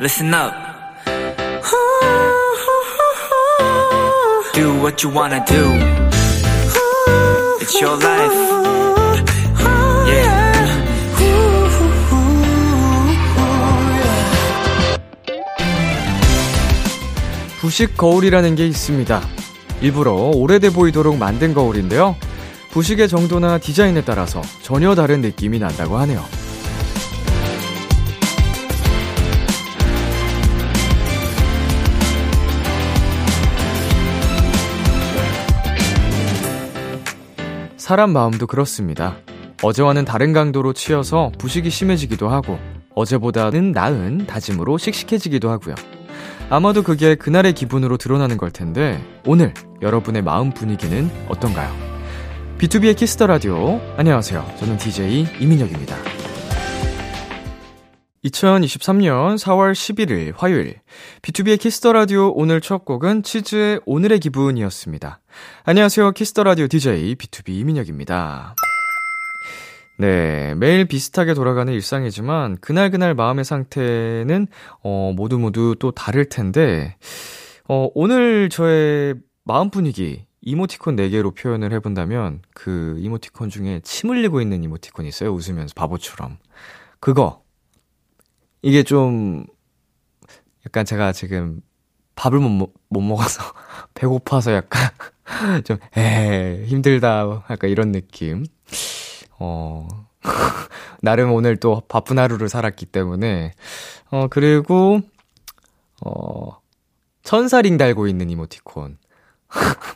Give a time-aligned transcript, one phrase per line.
[0.00, 0.54] listen up.
[4.54, 5.62] Do what you wanna do.
[7.60, 8.34] It's your life.
[10.08, 10.50] Yeah.
[17.60, 19.20] 부식 거울이라는 게 있습니다.
[19.82, 22.16] 일부러 오래돼 보이도록 만든 거울인데요.
[22.70, 26.39] 부식의 정도나 디자인에 따라서 전혀 다른 느낌이 난다고 하네요.
[37.90, 39.16] 사람 마음도 그렇습니다.
[39.64, 42.56] 어제와는 다른 강도로 치여서 부식이 심해지기도 하고
[42.94, 45.74] 어제보다는 나은 다짐으로 씩씩해지기도 하고요.
[46.50, 51.68] 아마도 그게 그날의 기분으로 드러나는 걸 텐데 오늘 여러분의 마음 분위기는 어떤가요?
[52.58, 54.54] B2B의 키스터 라디오 안녕하세요.
[54.60, 56.19] 저는 DJ 이민혁입니다.
[58.24, 60.80] 2023년 4월 11일 화요일
[61.22, 65.20] B2B의 키스터 라디오 오늘 첫 곡은 치즈의 오늘의 기분이었습니다.
[65.64, 66.12] 안녕하세요.
[66.12, 68.54] 키스터 라디오 DJ B2B 이민혁입니다.
[69.98, 74.48] 네, 매일 비슷하게 돌아가는 일상이지만 그날그날 마음의 상태는
[74.82, 76.96] 어 모두 모두 또 다를 텐데
[77.68, 84.62] 어 오늘 저의 마음 분위기 이모티콘 4개로 표현을 해본다면 그 이모티콘 중에 침 흘리고 있는
[84.62, 85.32] 이모티콘이 있어요.
[85.32, 86.38] 웃으면서 바보처럼.
[86.98, 87.39] 그거
[88.62, 89.46] 이게 좀
[90.66, 91.60] 약간 제가 지금
[92.14, 93.42] 밥을 못, 못 먹어서
[93.94, 94.90] 배고파서 약간
[95.64, 98.44] 좀 에, 힘들다 약간 이런 느낌.
[99.38, 99.88] 어.
[101.02, 103.52] 나름 오늘 또 바쁜 하루를 살았기 때문에
[104.10, 105.00] 어 그리고
[106.04, 106.60] 어
[107.22, 108.98] 천사링 달고 있는 이모티콘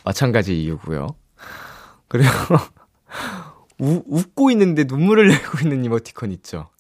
[0.05, 1.09] 마찬가지 이유고요.
[2.09, 2.31] 그리고
[3.81, 6.71] 우, 웃고 있는데 눈물을 내고 있는 이모티콘 있죠.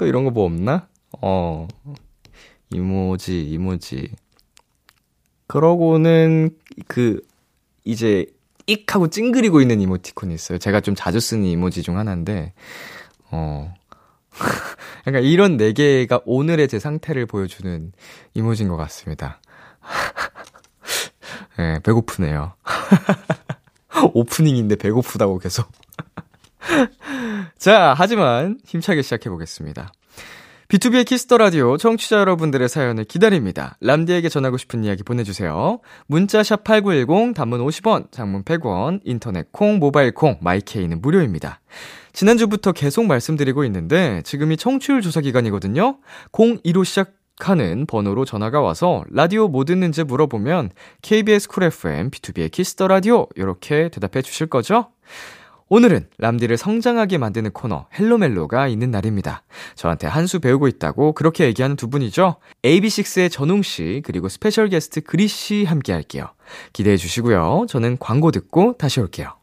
[0.00, 0.88] 또 이런 거 뭐 없나?
[1.20, 1.68] 어,
[2.70, 4.10] 이모지, 이모지.
[5.46, 6.56] 그러고는
[6.88, 7.20] 그,
[7.84, 8.24] 이제,
[8.66, 10.56] 익 하고 찡그리고 있는 이모티콘이 있어요.
[10.56, 12.54] 제가 좀 자주 쓰는 이모지 중 하나인데,
[13.30, 13.74] 어.
[15.04, 17.92] 그러니까 이런 네 개가 오늘의 제 상태를 보여주는
[18.32, 19.42] 이모지인 것 같습니다.
[21.58, 22.54] 예, 네, 배고프네요.
[24.14, 25.70] 오프닝인데 배고프다고 계속.
[27.58, 29.92] 자, 하지만 힘차게 시작해보겠습니다.
[30.70, 33.76] B2B의 키스터 라디오 청취자 여러분들의 사연을 기다립니다.
[33.80, 35.80] 람디에게 전하고 싶은 이야기 보내주세요.
[36.06, 41.60] 문자샵 8910, 단문 50원, 장문 100원, 인터넷 콩, 모바일 콩, my K는 무료입니다.
[42.12, 45.98] 지난주부터 계속 말씀드리고 있는데 지금이 청취율 조사 기간이거든요.
[46.30, 50.70] 02로 시작 하는 번호로 전화가 와서 라디오 뭐 듣는지 물어보면
[51.02, 54.92] KBS 쿨 FM, B2B의 키스터 라디오 이렇게 대답해 주실 거죠?
[55.72, 59.44] 오늘은 람디를 성장하게 만드는 코너 Hello 멜로가 있는 날입니다.
[59.76, 62.36] 저한테 한 수 배우고 있다고 그렇게 얘기하는 두 분이죠.
[62.64, 66.26] AB6IX의 전웅 씨 그리고 스페셜 게스트 그리 씨 함께 할게요.
[66.72, 67.66] 기대해 주시고요.
[67.68, 69.34] 저는 광고 듣고 다시 올게요.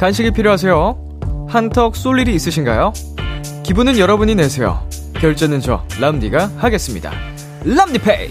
[0.00, 1.46] 간식이 필요하세요?
[1.50, 2.94] 한턱 쏠 일이 있으신가요?
[3.62, 4.82] 기분은 여러분이 내세요.
[5.12, 7.12] 결제는 저 람디가 하겠습니다.
[7.66, 8.30] 람디페이.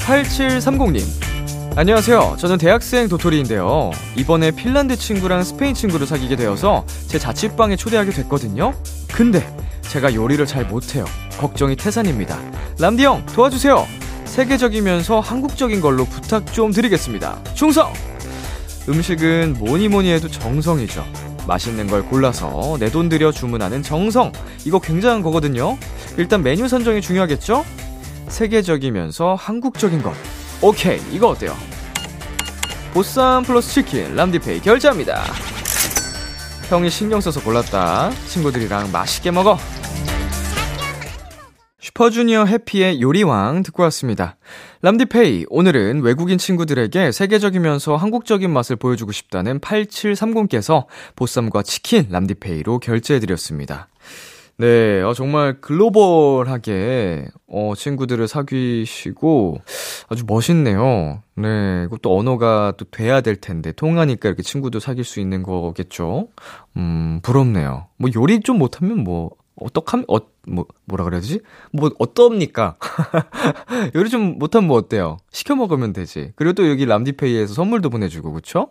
[0.00, 1.02] 8730님.
[1.76, 2.36] 안녕하세요.
[2.38, 3.90] 저는 대학생 도토리인데요.
[4.16, 8.74] 이번에 핀란드 친구랑 스페인 친구를 사귀게 되어서 제 자취방에 초대하게 됐거든요.
[9.14, 9.42] 근데
[9.80, 11.06] 제가 요리를 잘 못해요.
[11.38, 12.38] 걱정이 태산입니다.
[12.78, 13.86] 람디 형, 도와주세요!
[14.26, 17.42] 세계적이면서 한국적인 걸로 부탁 좀 드리겠습니다.
[17.54, 17.90] 충성!
[18.88, 21.04] 음식은 뭐니 뭐니 해도 정성이죠.
[21.46, 24.32] 맛있는 걸 골라서 내 돈 들여 주문하는 정성.
[24.64, 25.78] 이거 굉장한 거거든요.
[26.16, 27.64] 일단 메뉴 선정이 중요하겠죠?
[28.28, 30.12] 세계적이면서 한국적인 것.
[30.62, 31.56] 오케이, 이거 어때요?
[32.92, 35.22] 보쌈 플러스 치킨, 람디페이 결제합니다.
[36.68, 38.10] 형이 신경 써서 골랐다.
[38.28, 39.58] 친구들이랑 맛있게 먹어.
[41.80, 44.36] 슈퍼주니어 해피의 요리왕 듣고 왔습니다.
[44.82, 50.84] 람디페이, 오늘은 외국인 친구들에게 세계적이면서 한국적인 맛을 보여주고 싶다는 8730께서
[51.16, 53.88] 보쌈과 치킨 람디페이로 결제해드렸습니다.
[54.58, 59.62] 네, 어, 정말 글로벌하게, 어, 친구들을 사귀시고
[60.10, 61.22] 아주 멋있네요.
[61.36, 66.28] 네, 그것도 언어가 또 돼야 될 텐데, 통하니까 이렇게 친구도 사귈 수 있는 거겠죠?
[66.76, 67.86] 음, 부럽네요.
[67.96, 70.18] 뭐 요리 좀 못하면 뭐, 어떡함, 어,
[70.50, 71.40] 뭐, 뭐라 그래야 되지?
[71.72, 72.76] 뭐, 어떻습니까?
[73.94, 75.18] 요리 좀 못하면 뭐 어때요?
[75.30, 76.32] 시켜 먹으면 되지.
[76.36, 78.70] 그리고 또 여기 람디페이에서 선물도 보내주고, 그쵸?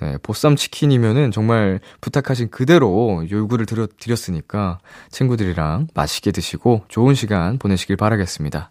[0.00, 4.78] 네, 보쌈 치킨이면은 정말 부탁하신 그대로 요구를 드려, 드렸으니까
[5.10, 8.70] 친구들이랑 맛있게 드시고 좋은 시간 보내시길 바라겠습니다.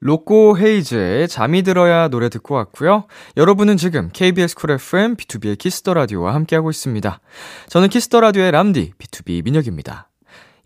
[0.00, 3.04] 로꼬 헤이즈의 잠이 들어야 노래 듣고 왔고요.
[3.36, 7.20] 여러분은 지금 KBS 쿨 FM B2B의 키스터 라디오와 함께하고 있습니다.
[7.68, 10.08] 저는 키스터 라디오의 람디 B2B 민혁입니다.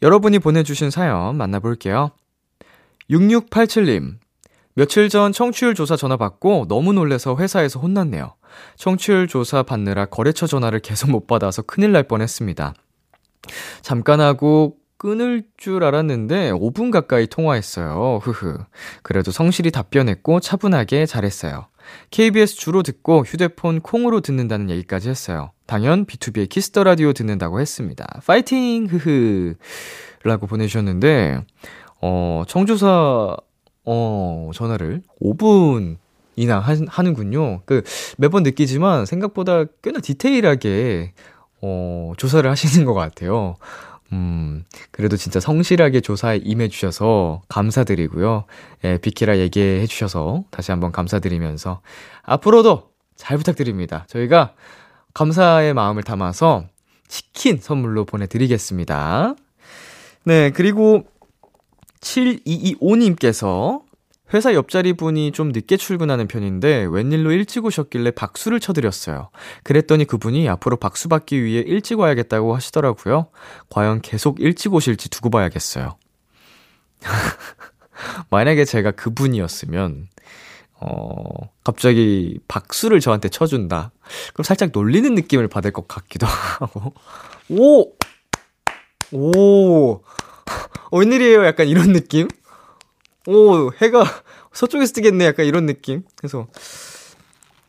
[0.02, 2.10] 여러분이 보내주신 사연 만나볼게요.
[3.10, 4.16] 6687님.
[4.74, 8.34] 며칠 전 청취율 조사 전화 받고 너무 놀래서 회사에서 혼났네요.
[8.76, 12.74] 청취율 조사 받느라 거래처 전화를 계속 못 받아서 큰일 날 뻔했습니다.
[13.80, 18.20] 잠깐 하고 끊을 줄 알았는데 5분 가까이 통화했어요.
[18.22, 18.58] 흐흐.
[19.02, 21.66] 그래도 성실히 답변했고 차분하게 잘했어요.
[22.10, 25.50] KBS 주로 듣고 휴대폰 콩으로 듣는다는 얘기까지 했어요.
[25.66, 28.20] 당연 B2B의 키스터 라디오 듣는다고 했습니다.
[28.24, 28.86] 파이팅!
[28.86, 29.54] 흐흐.
[30.22, 31.40] 라고 보내주셨는데,
[32.00, 33.36] 어, 청조사,
[33.84, 35.96] 어, 전화를 5분
[36.36, 37.62] 이나 하, 하는군요.
[37.64, 37.82] 그,
[38.18, 41.14] 매번 느끼지만 생각보다 꽤나 디테일하게
[41.60, 43.56] 어, 조사를 하시는 것 같아요.
[44.12, 48.44] 음, 그래도 진짜 성실하게 조사에 임해주셔서 감사드리고요.
[48.84, 51.80] 예, 비키라 얘기해주셔서 다시 한번 감사드리면서
[52.22, 54.04] 앞으로도 잘 부탁드립니다.
[54.08, 54.54] 저희가
[55.14, 56.64] 감사의 마음을 담아서
[57.08, 59.34] 치킨 선물로 보내드리겠습니다.
[60.24, 61.04] 네, 그리고
[62.00, 63.82] 7225님께서
[64.34, 69.30] 회사 옆자리 분이 좀 늦게 출근하는 편인데 웬일로 일찍 오셨길래 박수를 쳐드렸어요.
[69.62, 73.28] 그랬더니 그분이 앞으로 박수 받기 위해 일찍 와야겠다고 하시더라고요.
[73.68, 75.96] 과연 계속 일찍 오실지 두고 봐야겠어요.
[78.30, 80.08] 만약에 제가 그분이었으면,
[80.80, 81.24] 어,
[81.62, 83.92] 갑자기 박수를 저한테 쳐준다.
[84.32, 86.94] 그럼 살짝 놀리는 느낌을 받을 것 같기도 하고.
[87.50, 87.92] 오!
[89.12, 89.92] 오!
[89.92, 90.00] 어,
[90.98, 91.44] 웬일이에요?
[91.44, 92.28] 약간 이런 느낌?
[93.26, 94.04] 오, 해가
[94.52, 95.26] 서쪽에서 뜨겠네.
[95.26, 96.02] 약간 이런 느낌.
[96.16, 96.46] 그래서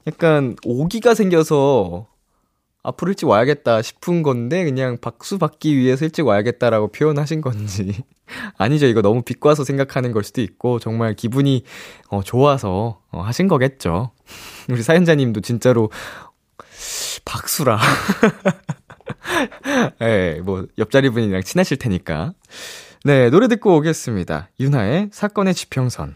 [0.07, 2.07] 약간 오기가 생겨서
[2.83, 8.03] 앞으로 일찍 와야겠다 싶은 건데 그냥 박수 받기 위해서 일찍 와야겠다라고 표현하신 건지
[8.57, 11.63] 아니죠 이거 너무 비꼬아서 생각하는 걸 수도 있고 정말 기분이
[12.09, 14.12] 어, 좋아서 어, 하신 거겠죠
[14.69, 15.91] 우리 사연자님도 진짜로
[17.24, 17.80] 박수라
[20.01, 22.33] 예, 뭐 옆자리 분이랑 친하실 테니까
[23.06, 24.47] 네, 노래 듣고 오겠습니다.
[24.62, 26.15] 윤하의 사건의 지평선.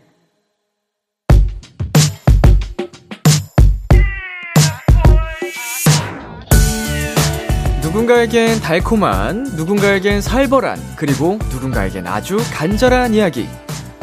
[7.91, 13.49] 누군가에겐 달콤한, 누군가에겐 살벌한, 그리고 누군가에겐 아주 간절한 이야기.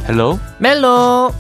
[0.07, 1.33] Hello 멜로!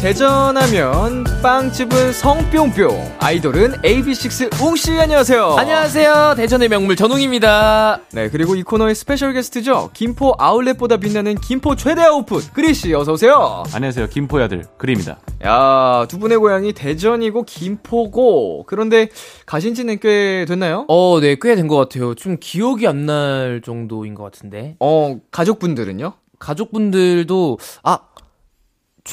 [0.00, 5.44] 대전하면 빵집은 성뿅뿅, 아이돌은 AB6IX 웅씨 안녕하세요.
[5.58, 6.34] 안녕하세요.
[6.38, 8.00] 대전의 명물 전웅입니다.
[8.12, 9.90] 네, 그리고 이 코너의 스페셜 게스트죠.
[9.92, 13.62] 김포 아울렛보다 빛나는 김포 최대 아웃풋 그리 씨 어서 오세요.
[13.74, 14.06] 안녕하세요.
[14.08, 15.18] 김포의 아들 그리입니다.
[15.44, 18.64] 야, 두 분의 고향이 대전이고 김포고.
[18.66, 19.10] 그런데
[19.44, 20.86] 가신 지는 꽤 됐나요?
[20.88, 22.14] 어, 네, 꽤 된 것 같아요.
[22.14, 24.76] 좀 기억이 안 날 정도인 것 같은데.
[24.80, 26.14] 어, 가족분들은요?
[26.38, 27.98] 가족분들도, 아,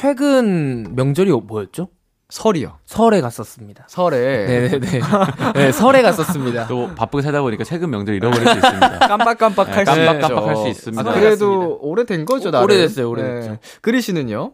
[0.02, 1.88] 최근 명절이 뭐였죠?
[2.30, 2.78] 설이요.
[2.86, 3.86] 설에 갔었습니다.
[3.90, 4.46] 설에.
[4.46, 5.00] 네네네.
[5.56, 6.68] 네, 설에 갔었습니다.
[6.68, 9.00] 또 바쁘게 살다 보니까 최근 명절 잃어버릴 수 있습니다.
[9.08, 10.48] 깜빡깜빡 할 네, 수 깜빡 깜빡 있죠.
[10.50, 11.10] 할수 있습니다.
[11.10, 12.66] 아, 그래도 오래된 거죠, 오- 나름.
[12.66, 13.58] 오래됐어요, 오래됐죠.
[13.82, 14.52] 그리 씨는요?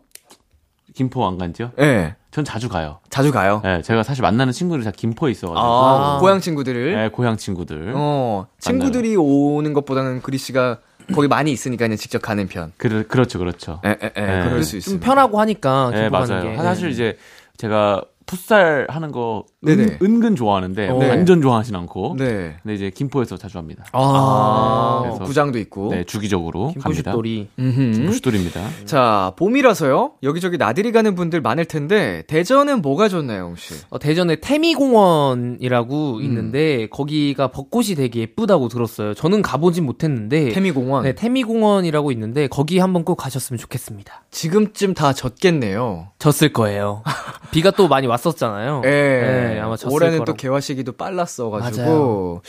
[0.96, 1.72] 김포 안 간지요?
[1.78, 2.16] 네.
[2.32, 3.00] 전 자주 가요.
[3.10, 3.62] 자주 가요.
[3.66, 5.60] 예, 제가 사실 만나는 친구들이 다 김포에 있어가지고.
[5.60, 6.20] 아, 아.
[6.22, 7.04] 고향 친구들을.
[7.04, 7.92] 예, 고향 친구들.
[7.96, 10.80] 어, 친구들이 오는 것보다는 그리 씨가
[11.14, 12.72] 거기 많이 있으니까 그냥 직접 가는 편.
[12.78, 13.82] 그, 그렇죠, 그렇죠.
[13.84, 14.44] 에, 에, 에, 네.
[14.48, 15.06] 그럴 수좀 있습니다.
[15.06, 16.44] 편하고 하니까 예, 맞아요.
[16.44, 16.58] 게.
[16.58, 17.18] 사실 이제
[17.58, 19.46] 제가 풋살 하는 거.
[19.68, 21.10] 은, 근 좋아하는데 네.
[21.10, 22.16] 완전 좋아하진 않고.
[22.18, 22.56] 네.
[22.64, 23.86] 근데 이제 김포에서 자주 합니다.
[23.94, 25.90] 아, 그래서- 구장도 있고.
[25.92, 27.12] 네, 주기적으로 갑니다.
[27.12, 27.50] 김포슛돌이.
[27.60, 28.06] 음흠.
[28.08, 28.62] 부슈돌입니다.
[28.86, 30.14] 자, 봄이라서요.
[30.24, 33.74] 여기저기 나들이 가는 분들 많을 텐데 대전은 뭐가 좋나요, 혹시?
[33.90, 39.14] 어, 대전에 태미공원이라고 있는데 거기가 벚꽃이 되게 예쁘다고 들었어요.
[39.14, 41.04] 저는 가보진 못했는데 태미공원.
[41.04, 44.24] 네, 태미공원이라고 있는데 거기 한번 꼭 가셨으면 좋겠습니다.
[44.32, 46.10] 지금쯤 다 졌겠네요.
[46.20, 47.04] 졌을 거예요.
[47.52, 48.82] 비가 또 많이 왔었잖아요.
[48.86, 48.90] 예.
[48.90, 50.34] 네, 아마 올해는 또.
[50.34, 52.42] 개화 시기도 빨랐어가지고 맞아요.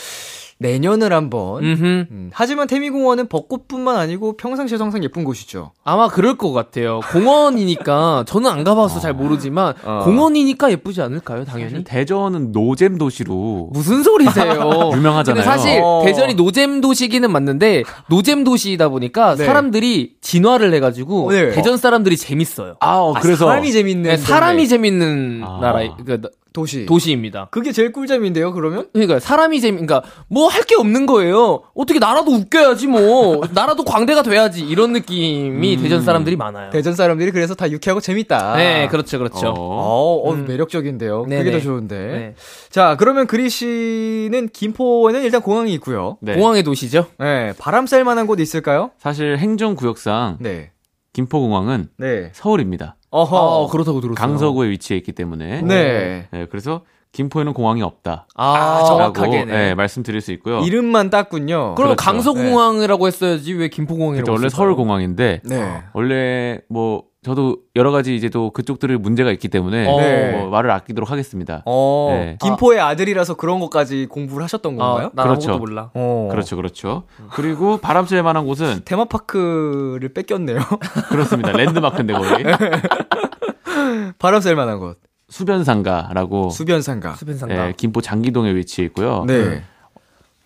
[0.59, 1.65] 내년을 한번.
[1.65, 5.73] 음, 하지만 태미공원은 벚꽃뿐만 아니고 평상시에도 항상 예쁜 곳이죠.
[5.85, 7.01] 아마 그럴 것 같아요.
[7.13, 10.03] 공원이니까 저는 안 가봐서 잘 모르지만 어.
[10.05, 11.45] 공원이니까 예쁘지 않을까요?
[11.45, 11.85] 당연히.
[11.85, 14.91] 대전은 노잼 도시로 무슨 소리세요?
[14.95, 15.25] 유명하잖아요.
[15.25, 16.03] 근데 사실 어.
[16.05, 19.45] 대전이 노잼 도시기는 맞는데 노잼 도시이다 보니까 네.
[19.45, 21.51] 사람들이 진화를 해가지고 네.
[21.51, 22.77] 대전 사람들이 재밌어요.
[22.81, 24.69] 아, 어, 아, 그래서 사람이 재밌는 네, 사람이.
[24.69, 25.59] 재밌는 아.
[25.61, 26.87] 나라 그러니까 도시.
[26.87, 27.49] 도시입니다.
[27.51, 28.87] 그게 제일 꿀잼인데요, 그러면?
[28.93, 31.63] 그러니까 사람이 재미 그러니까 뭐 할 게 없는 거예요.
[31.75, 36.71] 어떻게 나라도 웃겨야지 뭐 나라도 광대가 돼야지 이런 느낌이 대전 사람들이 많아요.
[36.71, 38.57] 대전 사람들이 그래서 다 유쾌하고 재밌다.
[38.57, 39.49] 네, 그렇죠, 그렇죠.
[39.49, 40.47] 어, 어, 어, 음.
[40.47, 41.27] 매력적인데요.
[41.27, 41.45] 네네.
[41.45, 41.97] 그게 더 좋은데.
[41.99, 42.35] 네.
[42.71, 46.19] 자, 그러면 그리 씨는 김포에는 일단 공항이 있고요.
[46.21, 46.35] 네.
[46.37, 47.07] 공항의 도시죠.
[47.19, 48.93] 네, 바람 쐴 만한 곳 있을까요?
[48.99, 50.71] 사실 행정 구역상 네.
[51.13, 52.31] 김포공항은 네.
[52.33, 52.97] 서울입니다.
[53.15, 53.37] 어허.
[53.37, 54.17] 아, 그렇다고 들었어요.
[54.17, 55.63] 강서구에 위치해 있기 때문에.
[55.63, 56.27] 네.
[56.33, 58.27] 네, 그래서 김포에는 공항이 없다.
[58.35, 59.45] 아, 아, 라고, 정확하게네.
[59.45, 60.61] 네, 말씀드릴 수 있고요.
[60.61, 61.77] 이름만 땄군요.
[61.77, 61.97] 그럼 그렇죠.
[61.97, 64.67] 강서공항이라고 했어야지 왜 김포공항이라고 그때 원래 했을까요?
[64.67, 65.83] 서울공항인데 네.
[65.93, 70.33] 원래 뭐 저도 여러 가지 이제 또 그쪽들이 문제가 있기 때문에 네.
[70.37, 71.63] 뭐 말을 아끼도록 하겠습니다.
[71.65, 72.39] 어, 네.
[72.43, 75.07] 김포의 아 들이라서 그런 것까지 공부를 하셨던 건가요?
[75.07, 75.51] 아, 난 그렇죠.
[75.53, 75.91] 아무것도 몰라.
[75.95, 76.29] 어.
[76.31, 77.05] 그렇죠, 그렇죠.
[77.33, 80.59] 그리고 바람 쐴 만한 곳은 테마파크를 뺏겼네요.
[81.09, 81.53] 그렇습니다.
[81.53, 82.45] 랜드마크인데 거의
[84.19, 84.99] 바람 쐴 만한 곳.
[85.31, 87.15] 수변상가라고 수변상가.
[87.15, 87.69] 수변상가.
[87.69, 89.25] 예, 김포 장기동에 위치해 있고요.
[89.27, 89.63] 네.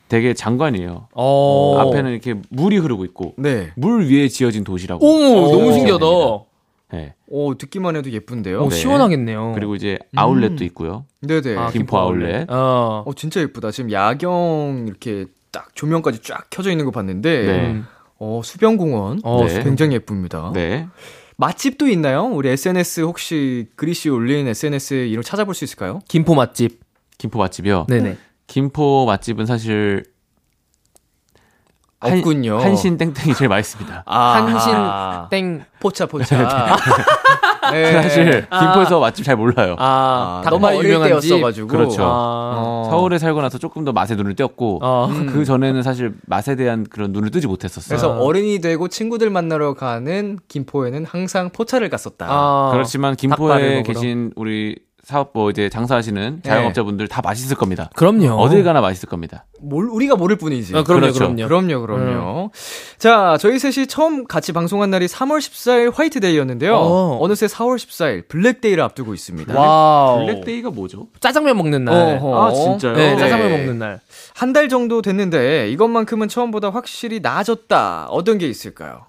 [0.08, 1.08] 되게 장관이에요.
[1.12, 1.76] 어.
[1.80, 3.72] 앞에는 이렇게 물이 흐르고 있고 네.
[3.76, 5.04] 물 위에 지어진 도시라고.
[5.06, 5.72] 어머, 너무 오.
[5.72, 6.06] 신기하다.
[6.94, 7.14] 예.
[7.26, 8.60] 오, 듣기만 해도 예쁜데요.
[8.62, 8.76] 오, 네.
[8.76, 9.52] 시원하겠네요.
[9.54, 11.04] 그리고 이제 아울렛도 있고요.
[11.20, 11.56] 네네.
[11.56, 12.50] 아, 김포 아울렛.
[12.50, 13.02] 어.
[13.06, 13.70] 어, 진짜 예쁘다.
[13.70, 17.66] 지금 야경 이렇게 딱 조명까지 쫙 켜져 있는 거 봤는데, 네.
[17.72, 17.86] 음.
[18.18, 19.20] 어, 수변공원.
[19.22, 19.62] 어, 네.
[19.62, 20.50] 굉장히 예쁩니다.
[20.54, 20.88] 네.
[21.36, 22.24] 맛집도 있나요?
[22.24, 26.00] 우리 SNS 혹시 그리씨 올린 SNS에 이름 찾아볼 수 있을까요?
[26.08, 26.80] 김포 맛집.
[27.16, 27.86] 김포 맛집이요.
[27.88, 28.16] 네네.
[28.48, 30.17] 김포 맛집은 사실 한-
[32.00, 32.58] 없군요.
[32.58, 34.04] 한 신 땡땡이 제일 맛있습니다.
[34.06, 35.64] 아, 한신 아, 땡.
[35.80, 36.76] 포차 포차.
[37.72, 37.92] 네.
[38.02, 39.74] 사실 김포에서 맛집 잘 몰라요.
[39.78, 41.28] 아, 아, 너무 유명한 집.
[41.30, 41.68] 때였어가지고.
[41.68, 42.02] 그렇죠.
[42.04, 42.54] 아.
[42.56, 42.86] 어.
[42.90, 45.08] 서울에 살고 나서 조금 더 맛에 눈을 띄었고 어.
[45.28, 47.88] 그 전에는 사실 맛에 대한 그런 눈을 뜨지 못했었어요.
[47.88, 48.18] 그래서 아.
[48.20, 52.26] 어른이 되고 친구들 만나러 가는 김포에는 항상 포차를 갔었다.
[52.28, 52.70] 아.
[52.72, 53.82] 그렇지만 김포에.
[53.82, 54.76] 계신 우리
[55.08, 56.50] 사업 뭐 이제 장사하시는 네.
[56.50, 57.88] 자영업자분들 다 맛있을 겁니다.
[57.96, 58.28] 그럼요.
[58.42, 59.46] 어딜 가나 맛있을 겁니다.
[59.58, 60.76] 뭘 우리가 모를 뿐이지.
[60.76, 61.18] 아, 그럼요, 그렇죠.
[61.20, 61.46] 그럼요.
[61.48, 62.50] 그럼요, 그럼요.
[62.98, 66.76] 자, 저희 셋이 처음 같이 방송한 날이 3월 14일 화이트데이였는데요.
[66.76, 67.18] 어.
[67.22, 69.58] 어느새 4월 14일 블랙데이를 앞두고 있습니다.
[69.58, 70.26] 와우.
[70.26, 71.06] 블랙데이가 뭐죠?
[71.20, 72.18] 짜장면 먹는 날.
[72.18, 72.44] 어허.
[72.44, 72.92] 아 진짜요?
[72.94, 73.18] 네, 네.
[73.18, 74.00] 짜장면 먹는 날.
[74.34, 78.08] 한 달 정도 됐는데 이것만큼은 처음보다 확실히 나아졌다.
[78.10, 79.06] 어떤 게 있을까요?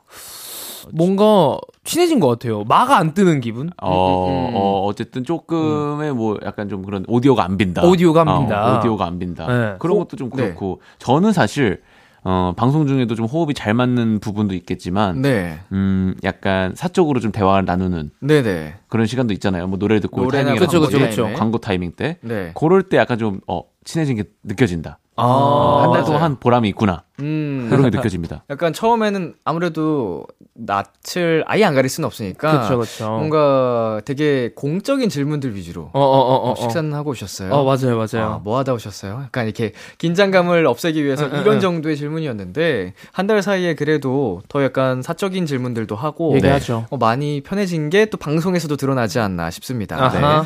[0.93, 2.63] 뭔가 친해진 것 같아요.
[2.65, 3.69] 마가 안 뜨는 기분?
[3.81, 4.55] 어, 음.
[4.55, 7.83] 어, 어쨌든 조금의 뭐 약간 좀 그런 오디오가 안 빈다.
[7.83, 8.65] 오디오가 안 빈다.
[8.75, 9.47] 어, 오디오가 안 빈다.
[9.47, 9.75] 네.
[9.79, 10.43] 그런 호- 것도 좀 네.
[10.43, 11.81] 그렇고 저는 사실
[12.23, 15.59] 어, 방송 중에도 좀 호흡이 잘 맞는 부분도 있겠지만 네.
[15.71, 18.75] 음, 약간 사적으로 좀 대화를 나누는 네네.
[18.89, 19.67] 그런 시간도 있잖아요.
[19.67, 21.23] 뭐 노래 듣고 타이밍이라든지 그쵸, 그쵸, 그쵸.
[21.23, 21.37] 타임에.
[21.37, 22.51] 광고 타이밍 때 네.
[22.55, 24.99] 그럴 때 약간 좀 어, 친해진 게 느껴진다.
[25.19, 26.03] 아, 한 달.
[26.05, 27.03] 동안 한 보람이 있구나.
[27.19, 27.67] 음.
[27.69, 28.43] 그런 게 느껴집니다.
[28.49, 33.09] 약간 처음에는 아무래도 낯을 아예 안 가릴 수는 없으니까 그렇죠, 그렇죠.
[33.09, 36.51] 뭔가 되게 공적인 질문들 위주로 어, 어, 어, 어.
[36.51, 36.55] 어.
[36.55, 37.51] 식사는 하고 오셨어요?
[37.53, 38.41] 어, 맞아요, 아, 맞아요.
[38.43, 39.21] 뭐 하다 오셨어요?
[39.25, 41.59] 약간 이렇게 긴장감을 없애기 위해서 응, 응, 이런 응.
[41.59, 46.87] 정도의 질문이었는데 한 달 사이에 그래도 더 약간 사적인 질문들도 하고 얘기하죠.
[46.89, 49.95] 어, 많이 편해진 게 또 방송에서도 드러나지 않나 싶습니다.
[50.03, 50.41] 아하.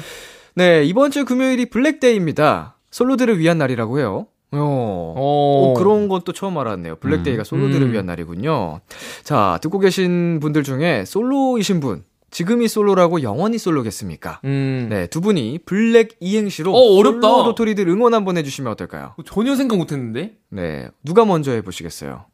[0.55, 0.79] 네.
[0.81, 2.75] 네, 이번 주 금요일이 블랙데이입니다.
[2.91, 4.27] 솔로들을 위한 날이라고 해요.
[4.55, 5.13] 어.
[5.17, 5.71] 오.
[5.71, 6.95] 오, 그런 건 또 처음 알았네요.
[6.97, 7.91] 블랙데이가 솔로들을 음.
[7.91, 8.79] 위한 날이군요.
[9.23, 14.39] 자, 듣고 계신 분들 중에 솔로이신 분, 지금이 솔로라고 영원히 솔로겠습니까?
[14.45, 14.87] 음.
[14.89, 17.27] 네, 두 분이 블랙 이행시로 어, 어렵다.
[17.27, 19.13] 솔로 도토리들 응원 한번 해주시면 어떨까요?
[19.25, 20.33] 전혀 생각 못 했는데?
[20.49, 22.25] 네, 누가 먼저 해보시겠어요?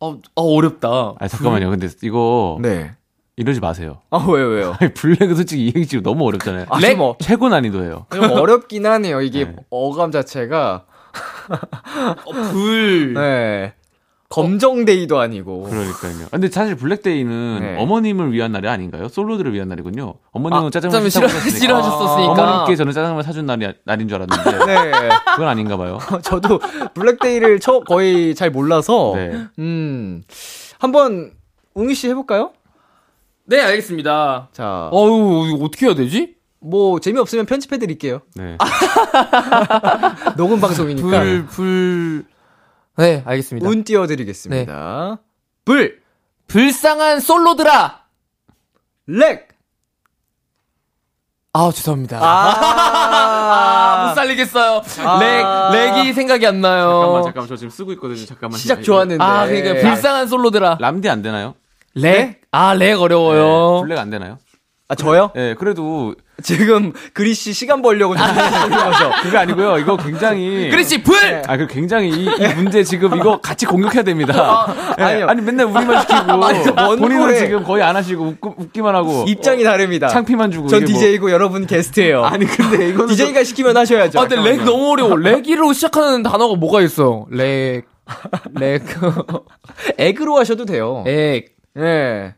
[0.00, 1.14] 어, 어 어렵다.
[1.18, 1.70] 아 잠깐만요.
[1.70, 2.92] 근데 이거 네,
[3.36, 4.00] 이러지 마세요.
[4.10, 4.76] 아, 왜요, 왜요?
[4.78, 6.66] 아니, 블랙은 솔직히 이행시 너무 어렵잖아요.
[6.68, 8.06] 아, 어, 최고 난이도예요.
[8.12, 9.22] 좀 어렵긴 하네요.
[9.22, 9.56] 이게 네.
[9.70, 10.84] 어감 자체가.
[12.52, 13.14] 불.
[13.14, 13.74] 네.
[14.30, 15.64] 검정데이도 아니고.
[15.64, 16.26] 그러니까요.
[16.30, 17.76] 근데 사실 블랙데이는 네.
[17.78, 19.06] 어머님을 위한 날이 아닌가요?
[19.08, 20.14] 솔로들을 위한 날이군요.
[20.32, 21.50] 어머님은 아, 짜장면 싫어- 하셨으니까.
[21.58, 22.32] 싫어하셨었으니까.
[22.32, 24.64] 어머님께 저는 짜장면 사준 날이, 날인 줄 알았는데.
[24.66, 24.90] 네.
[25.34, 25.98] 그건 아닌가 봐요.
[26.22, 26.58] 저도
[26.94, 29.12] 블랙데이를 처, 거의 잘 몰라서.
[29.14, 29.46] 네.
[29.60, 30.22] 음.
[30.80, 31.30] 한번,
[31.74, 32.52] 웅이 씨 해볼까요?
[33.46, 34.48] 네, 알겠습니다.
[34.52, 34.88] 자.
[34.90, 36.33] 어우, 이거 어떻게 해야 되지?
[36.64, 38.22] 뭐, 재미없으면 편집해 드릴게요.
[38.34, 38.56] 네.
[40.36, 41.08] 녹음 방송이니까.
[41.08, 42.24] 불, 불.
[42.96, 43.68] 네, 알겠습니다.
[43.68, 45.18] 운 띄워 드리겠습니다.
[45.64, 46.00] 불,
[46.48, 48.04] 불쌍한 솔로들아!
[49.06, 49.48] 렉!
[51.52, 52.18] 아, 죄송합니다.
[52.18, 52.50] 아,
[54.00, 54.82] 아, 못 살리겠어요.
[55.06, 55.18] 아.
[55.20, 56.90] 렉, 렉이 생각이 안 나요.
[56.90, 57.48] 잠깐만, 잠깐만.
[57.48, 58.24] 저 지금 쓰고 있거든요.
[58.26, 58.58] 잠깐만.
[58.58, 59.22] 시작 좋았는데.
[59.22, 60.78] 아, 그러니까 불쌍한 솔로들아.
[60.80, 61.54] 램디 안 되나요?
[61.94, 62.40] 렉?
[62.50, 63.82] 아, 렉 어려워요.
[63.82, 64.38] 블랙 안 되나요?
[64.88, 65.30] 아, 저요?
[65.34, 69.12] 네, 그래도 지금 그리 씨 시간 벌려고 좀 하셔서.
[69.22, 69.78] 그게 아니고요.
[69.78, 71.16] 이거 굉장히 그렇지, 불!
[71.46, 74.66] 아, 그 굉장히 이, 이 문제 지금 이거 같이 공격해야 됩니다.
[74.98, 75.26] 예, 아니요.
[75.28, 77.38] 아니 맨날 우리만 시키고 아니, 뭔 본인은.
[77.38, 80.08] 지금 거의 안 하시고 웃고, 웃기만 하고 입장이 다릅니다.
[80.08, 82.24] 창피만 주고 전 이게 뭐- DJ고 여러분 게스트예요.
[82.26, 84.18] 아니 근데 이거는 DJ가 시키면 하셔야죠.
[84.20, 85.16] 아, 근데 렉 너무 어려워.
[85.16, 87.26] 렉이로 시작하는 단어가 뭐가 있어?
[87.30, 87.84] 렉,
[88.56, 88.82] 렉,
[89.98, 91.02] 액으로 하셔도 돼요.
[91.06, 91.54] 렉.
[91.78, 92.34] 예.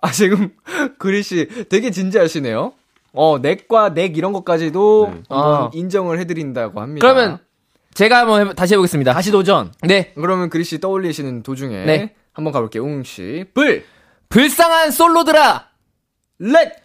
[0.00, 0.50] 아, 지금
[0.98, 2.72] 그리 씨 되게 진지하시네요.
[3.12, 5.22] 어, 넥과 넥 이런 것까지도 네.
[5.28, 5.70] 한번 아.
[5.74, 7.06] 인정을 해드린다고 합니다.
[7.06, 7.38] 그러면
[7.94, 9.12] 제가 한번 해, 다시 해보겠습니다.
[9.12, 9.72] 다시 도전.
[9.82, 10.12] 네.
[10.14, 12.14] 그러면 그리 씨 떠올리시는 도중에 네.
[12.32, 12.82] 한번 가볼게요.
[12.82, 13.44] 웅 씨.
[13.52, 13.84] 불,
[14.30, 15.66] 불쌍한 솔로들아!
[16.38, 16.76] 렉.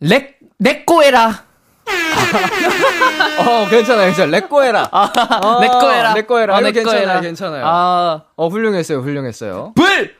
[0.00, 1.46] 렉, 렉꼬해라!
[3.46, 4.30] 어, 괜찮아요, 괜찮아요.
[4.32, 4.88] 렉거 해라.
[4.90, 6.14] 아, 내꺼 해라.
[6.14, 6.56] 렉거 해라.
[6.56, 7.20] 아, 이거 내꺼 괜찮아요.
[7.20, 7.64] 괜찮아요.
[7.64, 9.72] 아, 어, 훌륭했어요, 훌륭했어요.
[9.76, 10.16] 불!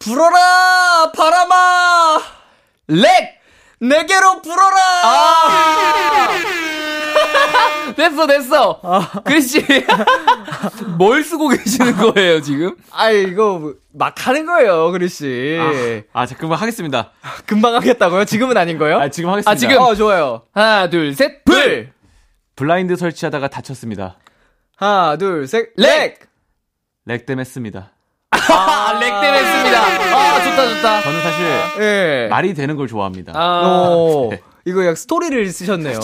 [0.00, 2.20] 불어라, 바람아!
[2.88, 3.37] 렉!
[3.80, 4.76] 내게로 불어라!
[5.04, 6.28] 아!
[7.96, 8.80] 됐어, 됐어!
[9.24, 9.64] 그리씨,
[10.98, 12.76] 뭘 쓰고 계시는 거예요, 지금?
[12.90, 15.58] 아, 이거 막 하는 거예요, 그리 씨.
[16.12, 17.12] 아, 자 그럼 하겠습니다.
[17.46, 18.24] 금방 하겠다고요?
[18.24, 18.98] 지금은 아닌 거예요?
[18.98, 19.50] 아, 지금 하겠습니다.
[19.50, 19.78] 아, 지금?
[19.78, 20.42] 어, 좋아요.
[20.52, 21.54] 하나, 둘, 셋, 불!
[21.54, 21.92] 불!
[22.56, 24.18] 블라인드 설치하다가 다쳤습니다.
[24.76, 25.86] 하나, 둘, 셋, 렉!
[25.86, 26.20] 렉!
[27.06, 27.92] 렉 때문에 했습니다.
[28.50, 29.82] 아, 렉 때문에 했습니다.
[30.16, 31.02] 아, 좋다, 좋다.
[31.02, 31.46] 저는 사실
[31.80, 32.28] 예.
[32.30, 33.32] 말이 되는 걸 좋아합니다.
[33.34, 34.32] 아, 오,
[34.64, 36.00] 이거 약 스토리를 쓰셨네요.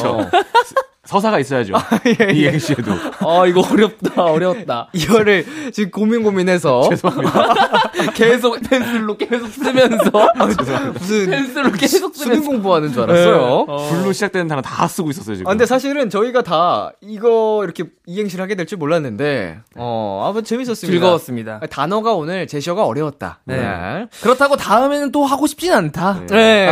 [1.04, 1.74] 서사가 있어야죠.
[2.20, 2.92] 예, 이 행시에도.
[2.92, 4.88] 아, 이거 어렵다, 어려웠다.
[4.92, 6.88] 이거를 지금 고민 고민해서
[8.14, 10.10] 계속 펜슬로 계속 쓰면서.
[10.94, 12.50] 무슨 펜슬로 계속 수능 쓰면서.
[12.50, 13.64] 공부하는 줄 알았어요.
[13.68, 13.88] 어.
[13.90, 15.48] 불로 시작되는 단어 다 쓰고 있었어요, 지금.
[15.48, 20.90] 아, 근데 사실은 저희가 다 이거 이렇게 이행시를 하게 될 줄 몰랐는데, 어, 너무 재밌었습니다.
[20.90, 21.60] 즐거웠습니다.
[21.62, 23.40] 아, 단어가 오늘 제시어가 어려웠다.
[23.44, 23.58] 네.
[23.58, 24.06] 네.
[24.22, 26.22] 그렇다고 다음에는 또 하고 싶진 않다.
[26.30, 26.66] 네.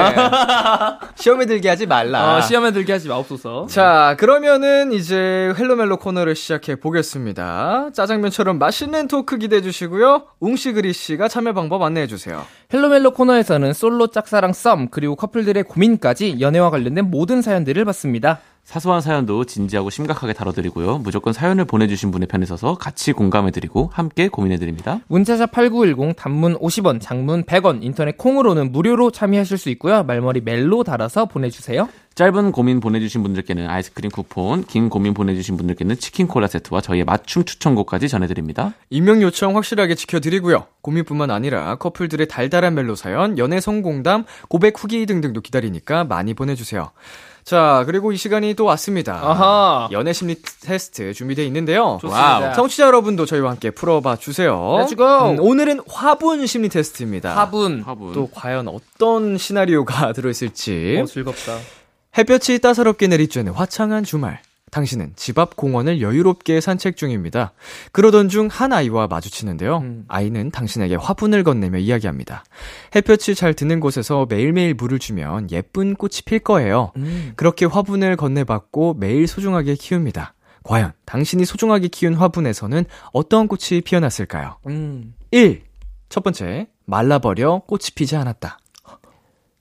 [1.16, 2.36] 시험에 들게 하지 말라.
[2.36, 3.66] 아, 시험에 들게 하지 마옵소서.
[3.68, 7.90] 자, 그러면은 이제 헬로멜로 코너를 시작해 보겠습니다.
[7.92, 10.28] 짜장면처럼 맛있는 토크 기대해 주시고요.
[10.38, 12.44] 웅씨 그리 씨가 참여 방법 안내해 주세요.
[12.72, 18.38] 헬로멜로 코너에서는 솔로 짝사랑 썸 그리고 커플들의 고민까지 연애와 관련된 모든 사연들을 받습니다.
[18.64, 20.98] 사소한 사연도 진지하고 심각하게 다뤄드리고요.
[20.98, 25.00] 무조건 사연을 보내주신 분의 편에 서서 같이 공감해드리고 함께 고민해드립니다.
[25.08, 30.04] 문자샵 8910 단문 50원, 장문 100원, 인터넷 콩으로는 무료로 참여하실 수 있고요.
[30.04, 31.88] 말머리 멜로 달아서 보내주세요.
[32.14, 37.44] 짧은 고민 보내주신 분들께는 아이스크림 쿠폰, 긴 고민 보내주신 분들께는 치킨 콜라 세트와 저희의 맞춤
[37.44, 38.74] 추천곡까지 전해드립니다.
[38.90, 40.66] 익명 요청 확실하게 지켜드리고요.
[40.82, 46.90] 고민뿐만 아니라 커플들의 달달한 멜로 사연, 연애 성공담, 고백 후기 등등도 기다리니까 많이 보내주세요.
[47.44, 49.14] 자, 그리고 이 시간이 또 왔습니다.
[49.14, 49.88] 아하.
[49.90, 51.98] 연애 심리 테스트 준비되어 있는데요.
[52.00, 52.52] 좋습니다.
[52.52, 54.54] 청취자 여러분도 저희와 함께 풀어봐 주세요.
[54.80, 55.30] Let's go.
[55.32, 57.36] 음, 오늘은 화분 심리 테스트입니다.
[57.36, 57.82] 화분.
[57.82, 58.12] 화분.
[58.12, 61.00] 또 과연 어떤 시나리오가 들어있을지.
[61.02, 61.58] 어, 즐겁다.
[62.16, 64.40] 햇볕이 따사롭게 내리쬐는 화창한 주말.
[64.72, 67.52] 당신은 집 앞 공원을 여유롭게 산책 중입니다.
[67.92, 69.78] 그러던 중 한 아이와 마주치는데요.
[69.78, 70.04] 음.
[70.08, 72.42] 아이는 당신에게 화분을 건네며 이야기합니다.
[72.96, 76.92] 햇볕이 잘 드는 곳에서 매일매일 물을 주면 예쁜 꽃이 필 거예요.
[76.96, 77.34] 음.
[77.36, 80.34] 그렇게 화분을 건네받고 매일 소중하게 키웁니다.
[80.64, 84.56] 과연 당신이 소중하게 키운 화분에서는 어떤 꽃이 피어났을까요?
[84.68, 85.14] 음.
[85.32, 85.62] 1.
[86.08, 88.58] 첫 번째, 말라버려 꽃이 피지 않았다.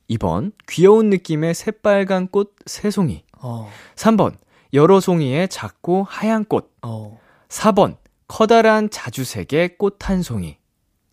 [0.10, 3.24] 2번, 귀여운 느낌의 새빨간 꽃 새송이.
[3.41, 3.69] 어.
[3.95, 4.34] 3번,
[4.73, 6.71] 여러 송이의 작고 하얀 꽃.
[6.81, 7.19] 어.
[7.49, 10.57] 4번, 커다란 자주색의 꽃 한 송이.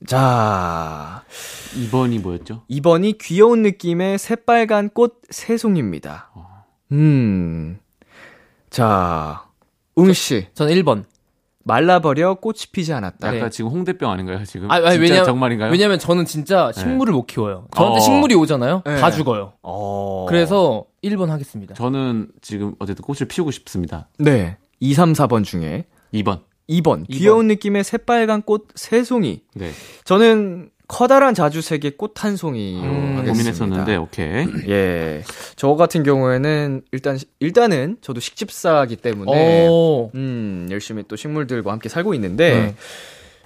[0.07, 1.25] 자,
[1.75, 2.62] 2번이 뭐였죠?
[2.71, 6.31] 2번이 귀여운 느낌의 새빨간 꽃 새송이입니다.
[6.92, 7.81] 음.
[8.71, 9.44] 자,
[9.97, 11.05] 웅씨, 전 1번.
[11.69, 13.31] 말라버려 꽃이 피지 않았다.
[13.31, 13.37] 네.
[13.37, 14.71] 약간 지금 홍대병 아닌가요, 지금?
[14.71, 15.71] 아, 아니, 진짜 왜냐, 정말인가요?
[15.71, 17.69] 왜냐면 저는 진짜 식물을 못 키워요.
[17.77, 18.01] 저한테 어.
[18.01, 18.83] 식물이 오잖아요.
[18.85, 18.97] 네.
[18.97, 19.53] 다 죽어요.
[19.63, 20.27] 어.
[20.29, 21.75] 그래서 1번 하겠습니다.
[21.75, 24.09] 저는 지금 어쨌든 꽃을 피우고 싶습니다.
[24.19, 24.57] 네.
[24.81, 26.25] 2, 3, 4번 중에 2번.
[26.25, 26.41] 2번.
[26.69, 27.05] 이번.
[27.05, 29.43] 귀여운 느낌의 새빨간 꽃 세 송이.
[29.55, 29.71] 네.
[30.05, 33.33] 저는 커다란 자주색의 꽃 한 송이 음, 하겠습니다.
[33.33, 34.46] 고민했었는데, 오케이.
[34.68, 35.22] 예.
[35.55, 40.11] 저 같은 경우에는 일단 일단은 저도 식집사기 때문에 오.
[40.14, 42.74] 음, 열심히 또 식물들과 함께 살고 있는데 네.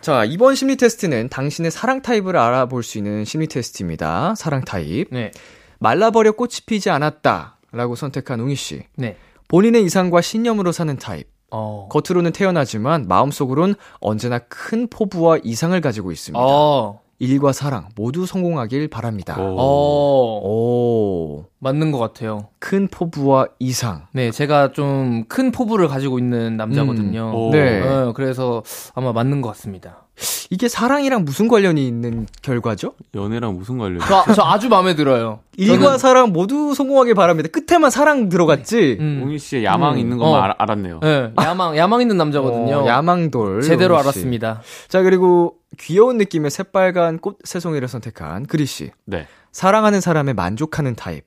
[0.00, 4.35] 자, 이번 심리 테스트는 당신의 사랑 타입을 알아볼 수 있는 심리 테스트입니다.
[4.37, 5.09] 사랑 타입.
[5.11, 5.33] 네.
[5.81, 8.85] 말라버려 꽃이 피지 않았다 라고 선택한 웅이 씨.
[8.96, 9.16] 네.
[9.48, 11.26] 본인의 이상과 신념으로 사는 타입.
[11.50, 11.88] 어.
[11.90, 16.40] 겉으로는 태연하지만 마음속으론 언제나 큰 포부와 이상을 가지고 있습니다.
[16.42, 17.00] 어.
[17.18, 19.37] 일과 사랑 모두 성공하길 바랍니다.
[19.40, 19.57] 오.
[19.59, 20.42] 어.
[20.44, 22.48] 오, 맞는 것 같아요.
[22.59, 24.07] 큰 포부와 이상.
[24.12, 27.33] 네, 제가 좀 큰 포부를 가지고 있는 남자거든요.
[27.35, 27.51] 오.
[27.53, 27.81] 네.
[27.81, 28.62] 어, 그래서
[28.94, 30.02] 아마 맞는 것 같습니다.
[30.51, 32.92] 이게 사랑이랑 무슨 관련이 있는 결과죠?
[33.14, 34.01] 연애랑 무슨 관련?
[34.01, 35.40] 저, 저 아주 마음에 들어요.
[35.57, 37.48] 일과 저는- 사랑 모두 성공하길 바랍니다.
[37.51, 38.98] 끝에만 사랑 들어갔지?
[39.01, 39.22] 음.
[39.25, 39.98] 웅이 씨의 야망 음.
[39.98, 40.42] 있는 것만 어.
[40.42, 41.01] 알, 알았네요.
[41.01, 42.77] 네, 야망, 야망 있는 남자거든요.
[42.83, 43.62] 어, 야망돌.
[43.62, 43.98] 제대로.
[43.98, 44.61] 알았습니다.
[44.88, 48.90] 자, 그리고 귀여운 느낌의 새빨간 꽃 새송이를 선택한 그리 씨.
[49.07, 49.27] 네.
[49.53, 51.25] 사랑하는 사람에 만족하는 타입.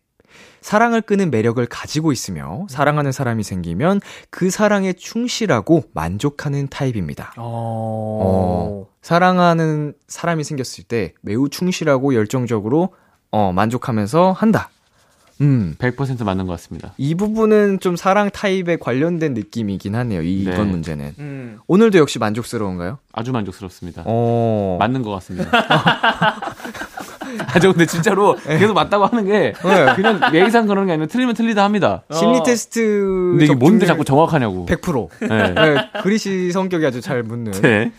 [0.66, 4.02] 사랑을 끄는 매력을 가지고 있으며 사랑하는 사람이 생기면
[4.32, 7.36] 그 사랑에 충실하고 만족하는 타입입니다.
[7.38, 8.88] 어.
[9.04, 12.96] 사랑하는 사람이 생겼을 때 매우 충실하고 열정적으로
[13.30, 14.72] 어, 만족하면서 한다.
[15.42, 15.76] 음.
[15.80, 16.94] 100% 맞는 것 같습니다.
[16.98, 20.22] 이 부분은 좀 사랑 타입에 관련된 느낌이긴 하네요.
[20.22, 20.54] 이- 네.
[20.54, 21.14] 이번 문제는.
[21.20, 21.60] 음.
[21.68, 23.00] 오늘도 역시 만족스러운가요?
[23.12, 24.04] 아주 만족스럽습니다.
[24.06, 24.78] 어.
[24.80, 25.50] 맞는 것 같습니다.
[27.48, 29.94] 아, 저 근데 진짜로 계속 맞다고 하는 게 네.
[29.96, 32.04] 그냥 예의상 그러는 게 아니라 틀리면 틀리다 합니다.
[32.14, 32.44] 심리 어.
[32.44, 32.80] 테스트
[33.32, 34.66] 근데 이게 뭔데 자꾸 정확하냐고.
[34.68, 35.10] 100%.
[35.28, 35.54] 네.
[35.54, 37.52] 네, 그리시 성격이 아주 잘 묻는.
[37.62, 37.92] 네.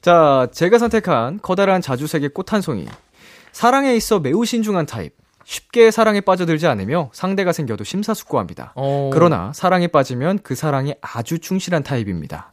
[0.00, 2.86] 자, 제가 선택한 커다란 자주색의 꽃 한 송이.
[3.52, 5.12] 사랑에 있어 매우 신중한 타입.
[5.44, 8.72] 쉽게 사랑에 빠져들지 않으며 상대가 생겨도 심사숙고합니다.
[8.76, 9.10] 어.
[9.12, 12.52] 그러나 사랑에 빠지면 그 사랑에 아주 충실한 타입입니다.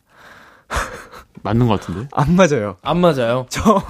[1.44, 2.08] 맞는 것 같은데.
[2.12, 2.78] 안 맞아요.
[2.82, 3.46] 안 맞아요.
[3.50, 3.82] 저,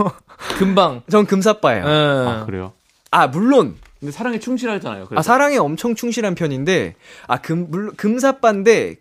[0.57, 1.01] 금방.
[1.09, 1.85] 전 금사빠예요.
[1.85, 1.89] 예.
[1.89, 2.73] 아, 그래요.
[3.11, 3.75] 아, 물론.
[3.99, 5.05] 근데 사랑에 충실하잖아요.
[5.05, 5.19] 그래서.
[5.19, 6.95] 아, 사랑에 엄청 충실한 편인데,
[7.27, 8.95] 아, 금, 물론, 금사빠인데,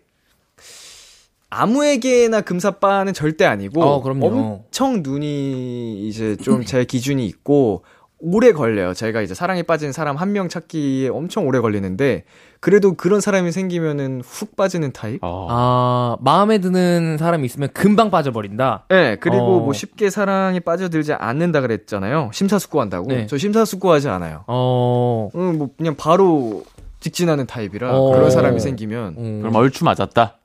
[1.49, 4.27] 아무에게나 금사빠는 절대 아니고, 어, 그럼요.
[4.27, 7.83] 엄청 눈이 이제 좀 제 기준이 있고,
[8.21, 8.93] 오래 걸려요.
[8.93, 12.23] 제가 이제 사랑에 빠진 사람 한 명 찾기에 엄청 오래 걸리는데,
[12.59, 15.19] 그래도 그런 사람이 생기면은 훅 빠지는 타입?
[15.23, 15.47] 어.
[15.49, 18.85] 아, 마음에 드는 사람이 있으면 금방 빠져버린다.
[18.89, 19.59] 네, 그리고 어.
[19.61, 22.29] 뭐 쉽게 사랑에 빠져들지 않는다 그랬잖아요.
[22.33, 23.07] 심사숙고한다고.
[23.07, 23.25] 네.
[23.27, 24.43] 저 심사숙고하지 않아요.
[24.47, 25.29] 어.
[25.35, 26.63] 음, 뭐 그냥 바로
[26.99, 28.11] 직진하는 타입이라 어.
[28.13, 29.39] 그런 사람이 생기면 음.
[29.41, 30.37] 그럼 얼추 맞았다.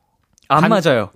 [0.48, 1.10] 안 한- 맞아요.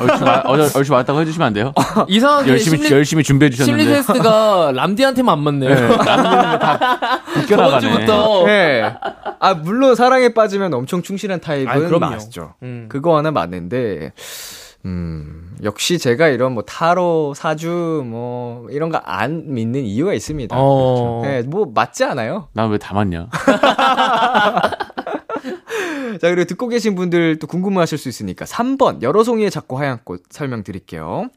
[0.00, 1.72] 얼추, 마, 어, 얼추 맞았다고 해주시면 안 돼요?
[2.08, 3.82] 이상하게 열심히, 심리, 열심히 준비해 주셨는데.
[3.82, 5.74] 심리 테스트가 람디한테만 안 맞네요.
[5.76, 7.80] 저번 웃겨나가네.
[7.80, 8.44] 주부터.
[8.46, 8.94] 네.
[9.40, 11.98] 아 물론 사랑에 빠지면 엄청 충실한 타입은 그럼요.
[12.14, 12.54] 맞죠.
[12.62, 12.86] 음.
[12.88, 14.12] 그거 하나 맞는데
[14.86, 20.54] 음 역시 제가 이런 뭐 타로 사주 뭐 이런 거 안 믿는 이유가 있습니다.
[20.58, 21.22] 어.
[21.24, 22.48] 네, 뭐 맞지 않아요.
[22.52, 23.28] 난 왜 다 맞냐?
[26.20, 30.22] 자, 그리고 듣고 계신 분들 또 궁금해하실 수 있으니까 3번 여러 송이의 작고 하얀 꽃
[30.30, 31.28] 설명드릴게요.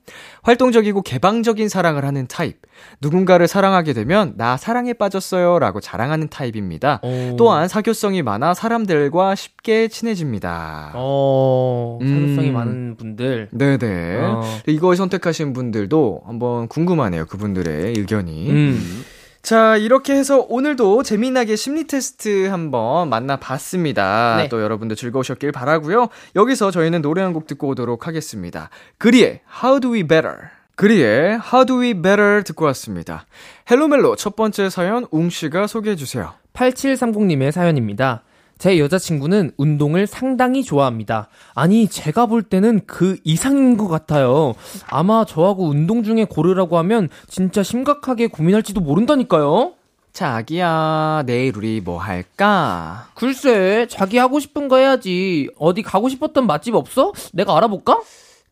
[0.43, 2.57] 활동적이고 개방적인 사랑을 하는 타입.
[3.01, 6.99] 누군가를 사랑하게 되면 나 사랑에 빠졌어요 라고 자랑하는 타입입니다.
[7.03, 7.35] 어.
[7.37, 10.91] 또한 사교성이 많아 사람들과 쉽게 친해집니다.
[10.95, 12.53] 어, 사교성이 음.
[12.53, 13.49] 많은 분들.
[13.51, 14.17] 네네.
[14.21, 14.43] 어.
[14.67, 17.25] 이거 선택하신 분들도 한번 궁금하네요.
[17.25, 18.49] 그분들의 의견이.
[18.49, 19.05] 음.
[19.47, 24.35] 자, 이렇게 해서 오늘도 재미나게 심리 테스트 한번 만나봤습니다.
[24.39, 24.49] 네.
[24.49, 28.69] 또 여러분들 즐거우셨길 바라고요 여기서 저희는 노래 한 곡 듣고 오도록 하겠습니다.
[28.97, 30.35] 그리의 How Do We Better.
[30.75, 33.25] 그리의 How Do We Better 듣고 왔습니다.
[33.71, 36.33] 헬로멜로 첫 번째 사연 웅씨가 소개해주세요.
[36.53, 38.23] 8730님의 사연입니다.
[38.57, 41.29] 제 여자친구는 운동을 상당히 좋아합니다.
[41.53, 44.53] 아니, 제가 볼 때는 그 이상인 것 같아요.
[44.87, 49.73] 아마 저하고 운동 중에 고르라고 하면 진짜 심각하게 고민할지도 모른다니까요?
[50.13, 53.09] 자기야, 내일 우리 뭐 할까?
[53.13, 55.47] 글쎄, 자기 하고 싶은 거 해야지.
[55.59, 57.13] 어디 가고 싶었던 맛집 없어?
[57.33, 58.01] 내가 알아볼까?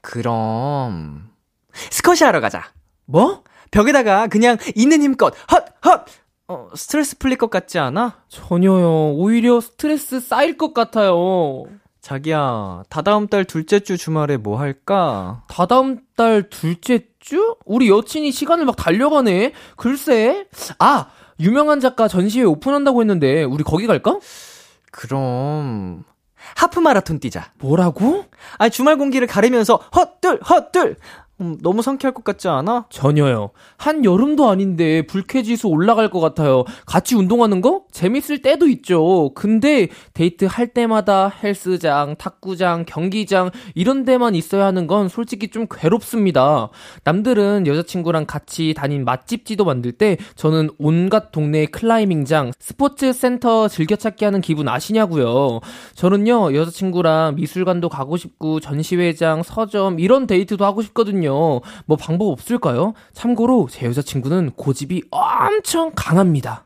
[0.02, 1.32] 그럼,
[1.89, 2.65] 스쿼시 하러 가자.
[3.06, 3.44] 뭐?
[3.72, 6.06] 벽에다가 그냥 있는 힘껏, 헛, 헛!
[6.48, 8.22] 어, 스트레스 풀릴 것 같지 않아?
[8.30, 9.14] 전혀요.
[9.14, 11.64] 오히려 스트레스 쌓일 것 같아요.
[12.02, 15.44] 자기야, 다다음 달 둘째 주 주말에 뭐 할까?
[15.48, 17.56] 다다음 달 둘째 주?
[17.66, 19.54] 우리 여친이 시간을 막 달려가네.
[19.76, 20.46] 글쎄.
[20.78, 21.08] 아,
[21.40, 24.20] 유명한 작가 전시회 오픈한다고 했는데 우리 거기 갈까?
[24.92, 26.04] 그럼,
[26.56, 27.52] 하프 마라톤 뛰자.
[27.58, 28.26] 뭐라고?
[28.60, 30.98] 아니, 주말 공기를 가리면서 헛들, 헛들!
[31.41, 32.86] 음, 너무 상쾌할 것 같지 않아?
[32.89, 33.50] 전혀요.
[33.78, 36.63] 한 여름도 아닌데 불쾌지수 올라갈 것 같아요.
[36.86, 37.84] 같이 운동하는 거?
[37.91, 39.32] 재밌을 때도 있죠.
[39.36, 46.69] 근데 데이트 할 때마다 헬스장, 탁구장, 경기장 이런 데만 있어야 하는 건 솔직히 좀 괴롭습니다.
[47.04, 54.39] 남들은 여자친구랑 같이 다닌 맛집지도 만들 때 저는 온갖 동네 클라이밍장, 스포츠 센터 즐겨찾기 하는
[54.39, 55.60] 기분 아시냐고요.
[55.95, 61.25] 저는요 여자친구랑 미술관도 가고 싶고 전시회장, 서점 이런 데이트도 하고 싶거든요.
[61.30, 62.94] 뭐 방법 없을까요?
[63.14, 66.64] 참고로 제 여자친구는 고집이 엄청 강합니다.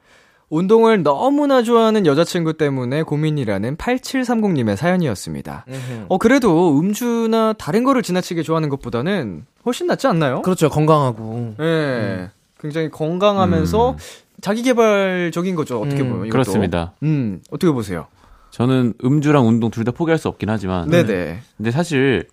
[0.50, 5.65] 운동을 너무나 좋아하는 여자친구 때문에 고민이라는 8730님의 사연이었습니다.
[6.08, 10.41] 어, 그래도 음주나 다른 거를 지나치게 좋아하는 것보다는 훨씬 낫지 않나요?
[10.41, 11.54] 그렇죠 건강하고.
[11.60, 12.30] 예.
[12.60, 13.95] 굉장히 건강하면서
[14.41, 15.82] 자기 개발적인 거죠.
[15.82, 16.26] 어떻게 음, 보면.
[16.28, 16.32] 이것도.
[16.32, 16.93] 그렇습니다.
[17.04, 18.08] 음, 어떻게 보세요?
[18.52, 21.39] 저는 음주랑 운동 둘 다 포기할 수 없긴 하지만 네네.
[21.58, 22.28] 근데 사실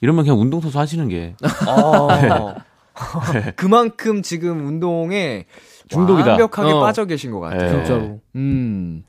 [0.00, 1.34] 이러면 그냥 운동선수 하시는 게
[1.66, 2.54] 어.
[3.56, 5.46] 그만큼 지금 운동에
[5.88, 6.30] 중독이다.
[6.30, 6.80] 완벽하게 어.
[6.80, 7.62] 빠져 계신 것 같아요.
[7.62, 7.70] 네.
[7.70, 8.20] 진짜로.
[8.36, 9.04] 음.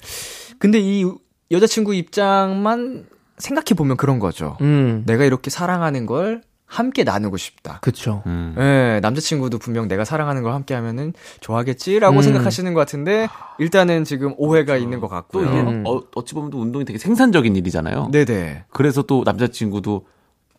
[0.60, 1.06] 근데 이
[1.52, 4.58] 여자친구 입장만 생각해 보면 그런 거죠.
[4.62, 5.04] 음.
[5.06, 7.80] 내가 이렇게 사랑하는 걸 함께 나누고 싶다.
[7.82, 8.22] 그쵸.
[8.28, 8.56] 음.
[8.60, 12.22] 예, 남자친구도 분명 내가 사랑하는 걸 함께 하면은 좋아하겠지라고 음.
[12.22, 15.46] 생각하시는 것 같은데, 일단은 지금 오해가 있는 것또 같고요.
[15.48, 15.84] 이게 음.
[15.88, 18.10] 어, 어찌 보면 또 운동이 되게 생산적인 일이잖아요.
[18.12, 18.66] 네네.
[18.70, 20.06] 그래서 또 남자친구도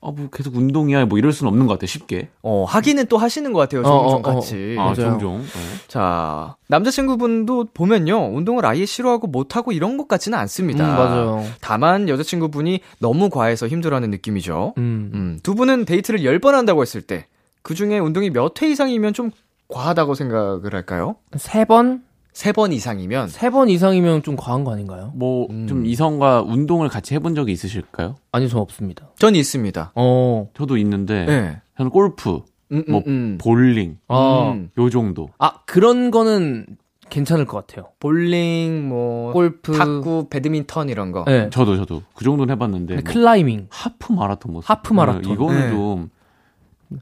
[0.02, 1.86] 어, 뭐 계속 운동이야 뭐 이럴 수는 없는 것 같아요.
[1.86, 2.28] 쉽게.
[2.42, 3.82] 어, 하기는 또 하시는 것 같아요.
[3.82, 4.22] 어, 종종 어, 어.
[4.22, 4.74] 같이.
[4.78, 4.94] 아, 맞아요.
[4.96, 5.38] 종종.
[5.42, 5.48] 네.
[5.88, 8.30] 자, 남자친구분도 보면요.
[8.34, 10.84] 운동을 아예 싫어하고 못하고 이런 것 같지는 않습니다.
[10.84, 11.44] 음, 맞아요.
[11.60, 14.74] 다만 여자친구분이 너무 과해서 힘들어하는 느낌이죠.
[14.78, 15.10] 음.
[15.12, 17.26] 음, 두 분은 데이트를 10번 한다고 했을 때,
[17.62, 19.30] 그 중에 운동이 몇 회 이상이면 좀
[19.68, 21.16] 과하다고 생각을 할까요?
[21.36, 22.02] 세 번?
[22.32, 23.28] 세 번 이상이면?
[23.28, 25.12] 세 번 이상이면 좀 과한 거 아닌가요?
[25.14, 25.66] 뭐 음.
[25.66, 28.16] 좀 이성과 운동을 같이 해본 적이 있으실까요?
[28.32, 29.08] 아니, 전 없습니다.
[29.18, 29.92] 전 있습니다.
[29.94, 30.48] 어.
[30.54, 31.60] 저도 있는데 네.
[31.76, 32.40] 저는 골프,
[32.72, 33.38] 음, 음, 뭐 음.
[33.40, 34.52] 볼링 아.
[34.54, 34.70] 음.
[34.78, 35.30] 요 정도.
[35.38, 36.66] 아, 그런 거는
[37.08, 37.88] 괜찮을 것 같아요.
[37.98, 39.76] 볼링, 뭐, 골프.
[39.76, 41.24] 탁구, 배드민턴 이런 거.
[41.26, 41.50] 네.
[41.50, 43.66] 저도 저도 그 정도는 해봤는데 뭐 클라이밍.
[43.70, 45.22] 하프 마라톤 뭐 하프 마라톤.
[45.22, 45.70] 네, 이거는 네.
[45.70, 46.10] 좀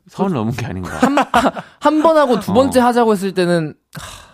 [0.07, 0.99] 선을 넘은 게 아닌가.
[1.81, 2.85] 한 번 하고 두 번째 어.
[2.85, 3.75] 하자고 했을 때는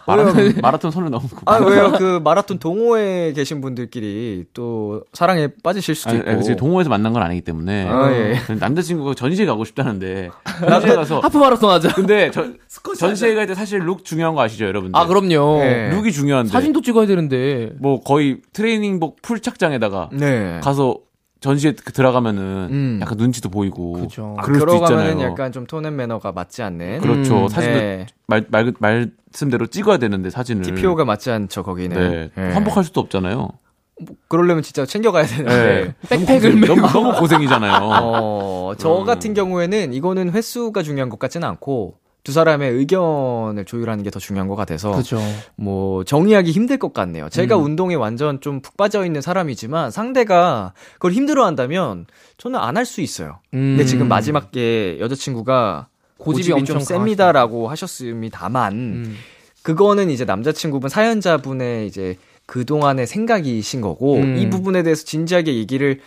[0.06, 1.28] 마라톤 마라톤 선을 넘고.
[1.46, 1.92] 아, 왜요?
[1.92, 6.36] 그 마라톤 동호회에 계신 분들끼리 또 사랑에 빠지실 수도 아니, 있고.
[6.36, 8.38] 그치, 동호회에서 만난 건 아니기 때문에 아, 예.
[8.58, 10.30] 남자친구가 전시회 가고 싶다는데
[10.68, 11.94] 전시회 가서 하프 마라톤 하자.
[11.94, 12.46] 근데 저,
[12.98, 14.98] 전시회 갈 때 사실 look 중요한 거 아시죠 여러분들?
[14.98, 15.58] 아, 그럼요.
[15.60, 15.90] 네.
[15.90, 17.72] look이 중요한데 사진도 찍어야 되는데.
[17.78, 20.60] 뭐 거의 트레이닝복 full 착장에다가 네.
[20.62, 20.98] 가서
[21.44, 22.98] 전시회 그 들어가면은 음.
[23.02, 24.34] 약간 눈치도 보이고 그죠.
[24.38, 25.30] 아, 그럴 수도 들어가면은 있잖아요.
[25.30, 27.02] 약간 좀 tone and manner가 맞지 않는.
[27.02, 27.42] 그렇죠.
[27.42, 28.06] 음, 사진도 네.
[28.26, 30.62] 말, 말, 말씀대로 찍어야 되는데 사진을.
[30.62, 32.10] TPO가 맞지 않죠, 거기는.
[32.10, 32.30] 네.
[32.34, 32.52] 네.
[32.54, 33.50] 환복할 수도 없잖아요.
[34.28, 35.84] 그러려면 진짜 챙겨가야 되는데.
[35.84, 35.94] 네.
[36.08, 36.88] 백팩을 너무, 메고.
[36.88, 37.90] 너무 고생이잖아요.
[37.92, 39.04] 어, 저 음.
[39.04, 44.48] 같은 경우에는 이거는 횟수가 중요한 것 같지는 않고, 두 사람의 의견을 조율하는 게 더 중요한
[44.48, 45.20] 것 같아서, 그죠.
[45.56, 47.28] 뭐, 정의하기 힘들 것 같네요.
[47.28, 52.06] 제가 운동에 완전 좀 푹 빠져 있는 사람이지만, 상대가 그걸 힘들어 한다면,
[52.38, 53.38] 저는 안 할 수 있어요.
[53.52, 53.76] 음.
[53.76, 59.16] 근데 지금 마지막에 여자친구가 고집이 고집이, 좀 엄청 셉니다라고 하셨습니다만, 음.
[59.62, 64.36] 그거는 이제 남자친구분 사연자분의 이제 그동안의 생각이신 거고 음.
[64.36, 66.00] 이 부분에 대해서 진지하게 얘기를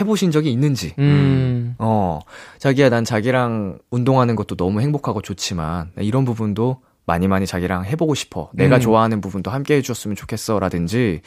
[0.00, 1.74] 해보신 적이 있는지 음.
[1.78, 2.20] 어
[2.58, 8.50] 자기야 난 자기랑 운동하는 것도 너무 행복하고 좋지만 이런 부분도 많이 많이 자기랑 해보고 싶어
[8.52, 8.80] 내가 음.
[8.80, 11.22] 좋아하는 부분도 함께 해줬으면 좋겠어 라든지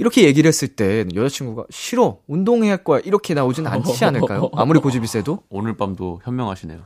[0.00, 5.06] 이렇게 얘기를 했을 때 여자친구가 싫어 운동해야 할 거야 이렇게 나오진 않지 않을까요 아무리 고집이
[5.06, 6.78] 세도 오늘 밤도 현명하시네요.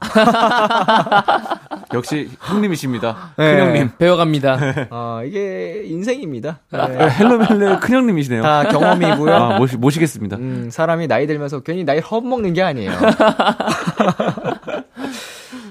[1.95, 3.35] 역시 형님이십니다.
[3.39, 3.53] 네.
[3.55, 3.91] 큰형님.
[3.99, 4.59] 배워갑니다.
[4.91, 6.79] 아 이게 인생입니다 네.
[7.19, 8.43] 헬로멜로 큰형님이시네요.
[8.43, 10.37] 다 경험이고요 아, 모시, 모시겠습니다.
[10.39, 12.91] 음, 사람이 나이 들면서 괜히 나이 허먹는 게 아니에요.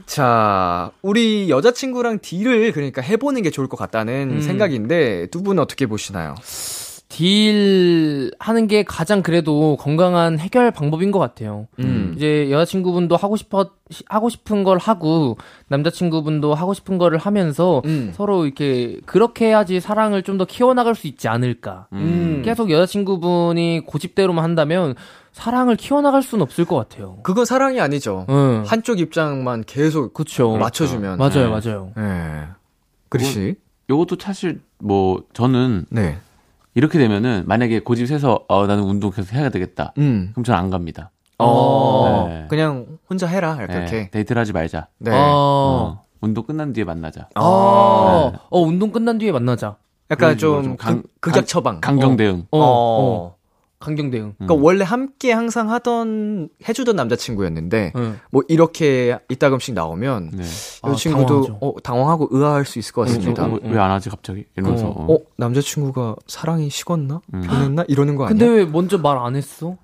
[0.05, 4.41] 자, 우리 여자친구랑 deal을 그러니까 해보는 게 좋을 것 같다는 음.
[4.41, 6.35] 생각인데 두 분은 어떻게 보시나요?
[7.13, 11.67] deal 하는 게 가장 그래도 건강한 해결 방법인 것 같아요.
[11.77, 12.13] 음.
[12.17, 13.69] 이제 여자친구분도 하고 싶어
[14.09, 18.11] 하고 싶은 걸 하고 남자친구분도 하고 싶은 거를 하면서 음.
[18.15, 21.85] 서로 이렇게 그렇게 해야지 사랑을 좀 더 키워나갈 수 있지 않을까.
[21.93, 22.41] 음.
[22.43, 24.95] 계속 여자친구분이 고집대로만 한다면
[25.31, 27.19] 사랑을 키워나갈 수는 없을 것 같아요.
[27.21, 28.25] 그건 사랑이 아니죠.
[28.29, 28.63] 응.
[28.65, 30.57] 한쪽 입장만 계속 그쵸.
[30.57, 31.19] 맞춰주면.
[31.19, 31.47] 맞아요, 네.
[31.47, 31.91] 맞아요.
[31.95, 32.45] 네.
[33.09, 33.55] 그리씨?
[33.91, 36.17] 요것도 사실 뭐 저는 네.
[36.75, 39.93] 이렇게 되면은 만약에 고집 세서 어, 나는 운동 계속 해야 되겠다.
[39.97, 40.29] 음.
[40.33, 41.11] 그럼 저는 안 갑니다.
[41.39, 42.45] 어, 네.
[42.49, 43.55] 그냥 혼자 해라.
[43.55, 44.09] 네, 이렇게.
[44.09, 44.87] 데이트를 하지 말자.
[44.99, 45.11] 네.
[45.11, 45.15] 어.
[45.15, 47.27] 어, 운동 끝난 뒤에 만나자.
[47.35, 47.41] 아.
[47.41, 48.39] 어, 네.
[48.49, 49.75] 어, 운동 끝난 뒤에 만나자.
[50.11, 51.81] 약간 그런 식으로 좀좀 강- 극, 극약 처방.
[51.81, 52.45] 강경 대응.
[52.51, 53.35] 어, 어.
[53.83, 54.33] 강경 대응.
[54.37, 58.19] 그러니까 원래 함께 항상 하던 해주던 남자친구였는데 응.
[58.31, 60.43] 뭐 이렇게 이따금씩 나오면 네.
[60.83, 61.57] 아, 여자친구도 당황하죠.
[61.61, 63.45] 어, 당황하고 의아할 수 있을 것 같습니다.
[63.45, 64.87] 음, 왜안 하지 갑자기 이러면서.
[64.87, 67.21] 어, 어, 남자친구가 사랑이 식었나?
[67.33, 67.41] 음.
[67.41, 67.85] 변했나?
[67.87, 68.37] 이러는 거 아니야?
[68.37, 69.77] 근데 왜 먼저 말 안 했어?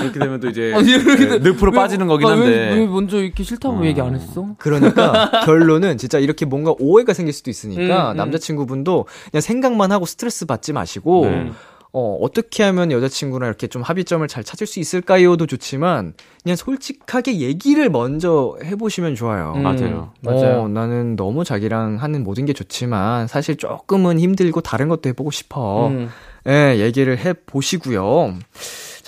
[0.00, 2.48] 그렇게 되면 또 이제 아니, 이렇게 네, 늪으로 빠지는 거긴 아, 한데.
[2.48, 3.84] 왜, 왜 먼저 이렇게 싫다고 음.
[3.84, 4.54] 얘기 안 했어?
[4.58, 8.16] 그러니까 결론은 진짜 이렇게 뭔가 오해가 생길 수도 있으니까 음, 음.
[8.16, 11.50] 남자친구분도 그냥 생각만 하고 스트레스 받지 마시고 네.
[11.92, 17.88] 어, 어떻게 하면 여자친구랑 이렇게 좀 합의점을 잘 찾을 수 있을까요도 좋지만 그냥 솔직하게 얘기를
[17.88, 19.54] 먼저 해보시면 좋아요.
[19.56, 20.12] 음, 맞아요.
[20.20, 20.60] 맞아요.
[20.62, 25.88] 어, 나는 너무 자기랑 하는 모든 게 좋지만 사실 조금은 힘들고 다른 것도 해보고 싶어.
[25.88, 26.10] 음.
[26.46, 28.34] 예, 얘기를 해 보시고요.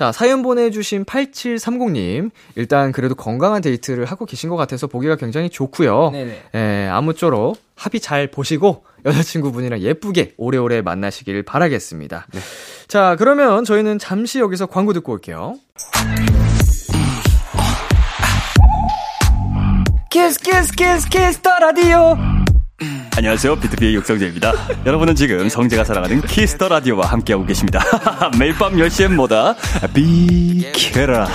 [0.01, 2.31] 자, 사연 보내주신 8730님.
[2.55, 6.09] 일단 그래도 건강한 데이트를 하고 계신 것 같아서 보기가 굉장히 좋고요.
[6.13, 6.43] 네네.
[6.55, 12.29] 예, 아무쪼록 합의 잘 보시고 여자친구분이랑 예쁘게 오래오래 만나시길 바라겠습니다.
[12.89, 15.57] 자, 그러면 저희는 잠시 여기서 광고 듣고 올게요.
[20.09, 22.17] 키스 키스 키스 키스 더 라디오
[23.17, 23.57] 안녕하세요.
[23.57, 24.53] 비투비의 육성재입니다.
[24.87, 27.81] 여러분은 지금 성재가 사랑하는 키스 더 라디오와 함께하고 계십니다.
[28.39, 29.55] 매일 밤 10시엔 뭐다?
[29.93, 31.29] 비키라.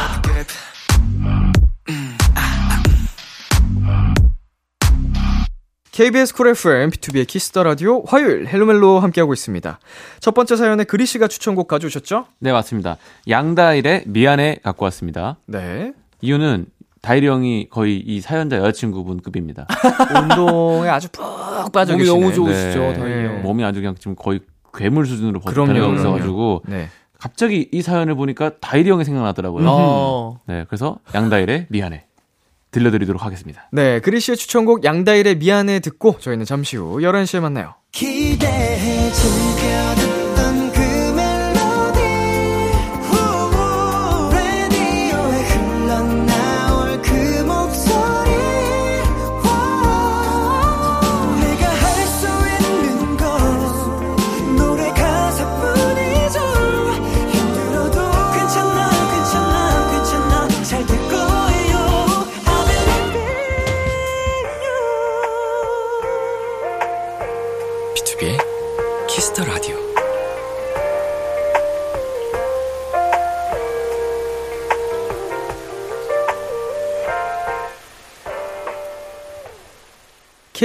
[5.92, 9.80] KBS 쿨 FM, 비투비의 키스 더 라디오 화요일 헬로멜로 함께하고 있습니다.
[10.20, 12.26] 첫 번째 사연에 그리 씨가 추천곡 가져오셨죠?
[12.40, 12.98] 네 맞습니다.
[13.30, 15.38] 양다일의 미안해 갖고 왔습니다.
[15.46, 15.94] 네.
[16.20, 16.66] 이유는
[17.06, 19.68] 다일이 형이 거의 이 사연자 여자친구분급입니다.
[20.24, 21.24] 운동에 아주 푹
[21.72, 22.20] 빠져 몸이 계시네.
[22.20, 22.94] 너무 좋으시죠, 네.
[22.94, 23.42] 다일이 형.
[23.44, 24.40] 몸이 아주 그냥 지금 거의
[24.74, 25.94] 괴물 수준으로 그럼요.
[25.94, 26.90] 있어가지고 네.
[27.20, 29.68] 갑자기 이 사연을 보니까 다일이 형이 생각나더라고요.
[29.70, 30.40] 어.
[30.50, 32.06] 네, 그래서 양다일의 미안해
[32.72, 33.70] 들려드리도록 하겠습니다.
[33.72, 37.76] 네, 그리 씨의 추천곡 양다일의 미안해 듣고 저희는 잠시 후 11시에 만나요.
[37.92, 39.12] 기대해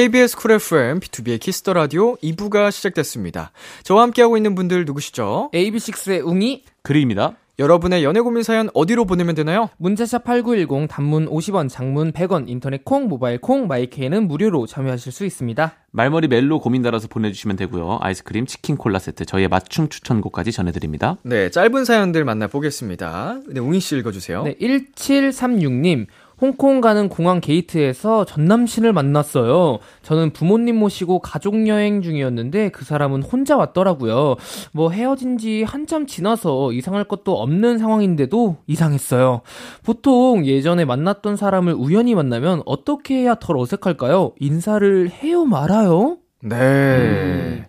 [0.00, 3.52] KBS 쿨 FM, 비투비의 키스 더 라디오 2부가 시작됐습니다.
[3.82, 5.50] 저와 함께하고 있는 분들 누구시죠?
[5.52, 7.36] AB6IX의 웅이 그리입니다.
[7.58, 9.68] 여러분의 연애 고민 사연 어디로 보내면 되나요?
[9.76, 15.74] 문자샵 8910 단문 50원, 장문 100원, 인터넷 콩, 모바일 콩, 마이케이는 무료로 참여하실 수 있습니다.
[15.90, 17.98] 말머리 멜로 고민 달아서 보내주시면 되고요.
[18.00, 21.18] 아이스크림, 치킨, 콜라 세트 저희의 맞춤 추천곡까지 전해드립니다.
[21.24, 23.40] 네, 짧은 사연들 만나보겠습니다.
[23.48, 24.44] 네, 웅이 씨 읽어주세요.
[24.44, 26.06] 네, 1736님.
[26.40, 29.78] 홍콩 가는 공항 게이트에서 전 남친을 만났어요.
[30.02, 34.36] 저는 부모님 모시고 가족 여행 중이었는데 그 사람은 혼자 왔더라고요.
[34.72, 39.42] 뭐 헤어진 지 한참 지나서 이상할 것도 없는 상황인데도 이상했어요.
[39.84, 44.32] 보통 예전에 만났던 사람을 우연히 만나면 어떻게 해야 덜 어색할까요?
[44.38, 46.16] 인사를 해요 말아요?
[46.42, 47.66] 네.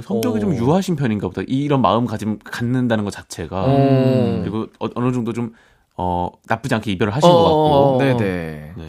[0.00, 0.40] 성격이 어.
[0.40, 1.42] 좀 유하신 편인가 보다.
[1.46, 3.66] 이런 마음가짐 갖는다는 것 자체가.
[3.66, 4.40] 음.
[4.42, 5.52] 그리고 어, 어느 정도 좀,
[5.96, 7.56] 어, 나쁘지 않게 이별을 하신 어, 것 같고.
[7.58, 7.98] 어, 어.
[7.98, 8.72] 네네.
[8.76, 8.86] 네.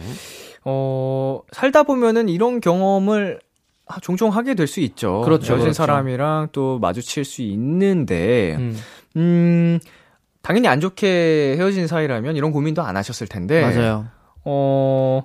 [0.64, 3.38] 어, 살다 보면은 이런 경험을
[3.86, 5.20] 하- 종종 하게 될 수 있죠.
[5.22, 5.72] 그렇죠, 헤어진 그렇죠.
[5.74, 8.78] 사람이랑 또 마주칠 수 있는데, 음,
[9.16, 9.78] 음,
[10.40, 13.60] 당연히 안 좋게 헤어진 사이라면 이런 고민도 안 하셨을 텐데.
[13.62, 14.06] 맞아요.
[14.46, 15.22] 어,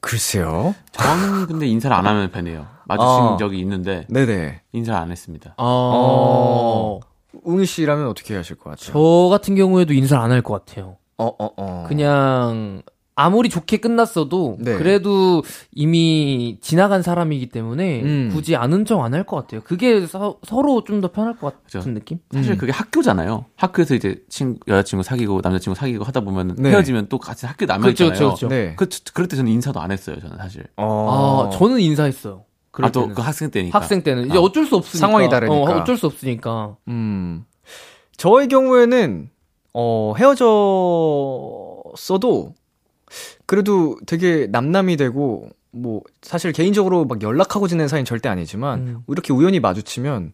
[0.00, 0.74] 글쎄요.
[0.92, 2.66] 저는 근데 인사를 안 하는 편이에요.
[2.86, 3.36] 마주친 어.
[3.38, 4.62] 적이 있는데, 네네.
[4.72, 5.54] 인사를 안 했습니다.
[5.58, 6.98] 어,
[7.44, 8.92] 웅이 씨라면 어떻게 하실 것 같아요?
[8.92, 10.96] 저 같은 경우에도 인사를 안 할 것 같아요.
[11.18, 11.84] 어, 어, 어.
[11.88, 12.82] 그냥
[13.14, 14.74] 아무리 좋게 끝났어도 네.
[14.78, 18.30] 그래도 이미 지나간 사람이기 때문에 음.
[18.32, 19.60] 굳이 아는 척 안 할 것 같아요.
[19.62, 21.92] 그게 서, 로 좀 더 편할 것 같은 그죠.
[21.92, 22.18] 느낌?
[22.32, 22.58] 사실 음.
[22.58, 23.44] 그게 학교잖아요.
[23.56, 26.70] 학교에서 이제 친 여자친구 사귀고 남자친구 사귀고 하다 보면 네.
[26.70, 28.28] 헤어지면 또 같이 학교 남아 그렇죠, 있잖아요.
[28.30, 28.48] 그렇죠, 그렇죠.
[28.48, 28.74] 네.
[28.76, 30.16] 그 그럴 때 저는 인사도 안 했어요.
[30.18, 30.64] 저는 사실.
[30.78, 31.48] 어.
[31.52, 32.44] 아, 저는 인사했어요.
[32.80, 33.08] 아, 또.
[33.08, 33.78] 그 학생 때니까.
[33.78, 34.40] 학생 때는 이제 아.
[34.40, 35.54] 어쩔 수 없으니까 상황이 다르니까.
[35.54, 36.76] 어, 어쩔 수 없으니까.
[36.88, 37.44] 음.
[38.16, 39.28] 저의 경우에는,
[39.74, 40.14] 어,
[41.94, 42.54] 헤어졌어도,
[43.46, 49.02] 그래도 되게 남남이 되고, 뭐, 사실 개인적으로 막 연락하고 지낸 사이는 절대 아니지만, 음.
[49.08, 50.32] 이렇게 우연히 마주치면,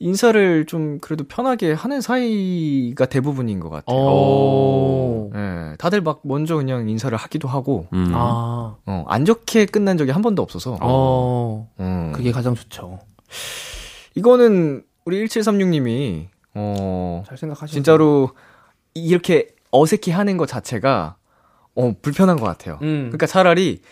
[0.00, 3.98] 인사를 좀 그래도 편하게 하는 사이가 대부분인 것 같아요.
[3.98, 5.30] 어.
[5.34, 8.10] 예, 다들 막 먼저 그냥 인사를 하기도 하고, 음.
[8.14, 8.76] 아.
[8.86, 11.68] 어, 안 좋게 끝난 적이 한 번도 없어서, 어.
[11.78, 12.12] 음.
[12.14, 12.98] 그게 가장 좋죠.
[14.14, 17.74] 이거는 우리 1736님이 어, 잘 생각하시죠.
[17.74, 18.30] 진짜로
[18.94, 21.16] 이렇게 어색해 하는 것 자체가
[21.76, 22.78] 어, 불편한 것 같아요.
[22.82, 23.04] 음.
[23.08, 23.82] 그러니까 차라리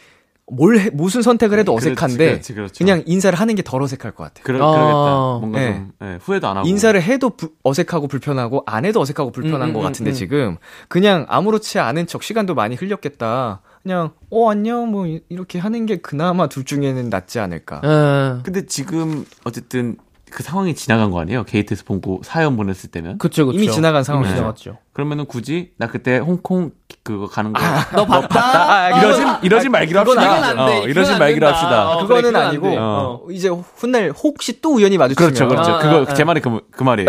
[0.51, 2.85] 뭘 해, 무슨 선택을 해도 그렇지, 어색한데 그렇지, 그렇죠.
[2.85, 4.45] 냥 인사를 하는 게 덜 어색할 것 같아요.
[4.45, 4.71] 그러, 아.
[4.73, 5.39] 그러겠다.
[5.41, 5.75] 뭔가 네.
[5.75, 6.69] 좀 예, 후회도 안 하고.
[6.69, 10.15] 인사를 해도 부- 어색하고 불편하고 안 해도 어색하고 불편한 음, 것 음, 같은데 음.
[10.15, 10.57] 지금
[10.89, 13.61] 그냥 아무렇지 않은 척 시간도 많이 흘렸겠다.
[13.83, 17.81] 그냥 어 안녕 뭐 이- 이렇게 하는 게 그나마 둘 중에는 낫지 않을까.
[17.85, 18.43] 예.
[18.43, 19.97] 근데 지금 어쨌든
[20.31, 21.45] 그 상황이 지나간 거 아니에요?
[21.45, 23.19] 게이트에서 본고 사연 보냈을 때면.
[23.19, 23.57] 그쵸, 그쵸.
[23.59, 24.31] 이미 지나간 상황이죠.
[24.31, 24.79] 이미 지나갔죠.
[24.93, 26.73] 그러면은 굳이 나 그때 홍콩
[27.05, 28.99] 그거 가는 거너 봤다?
[28.99, 30.49] 이러지 이러지 말기로 합시다.
[30.49, 30.81] 안 돼.
[30.81, 31.59] 어, 이러지 안 말기로 된다.
[31.59, 31.89] 합시다.
[31.91, 32.77] 어, 그거는 그래, 아니고 돼.
[32.79, 35.71] 어, 이제 훗날 혹시 또 우연히 마주치면 그렇죠, 그렇죠.
[35.73, 36.27] 아, 그거 아, 제 아.
[36.27, 37.09] 말이 그, 그 말이에요.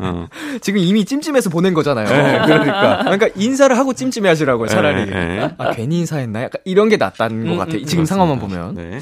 [0.00, 0.26] 어.
[0.60, 2.06] 지금 이미 찜찜해서 보낸 거잖아요.
[2.08, 2.98] 네, 그러니까.
[3.04, 5.06] 그러니까 인사를 하고 찜찜해 하시라고요, 차라리.
[5.06, 5.54] 네, 네.
[5.58, 6.42] 아, 괜히 인사했나?
[6.42, 7.76] 약간 이런 게 낫다는 것 음, 같아.
[7.76, 8.74] 음, 지금 상황만 보면.
[8.74, 8.98] 네.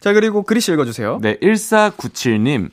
[0.00, 1.18] 자, 그리고 그리씨 읽어주세요.
[1.22, 2.70] 네, 1497님.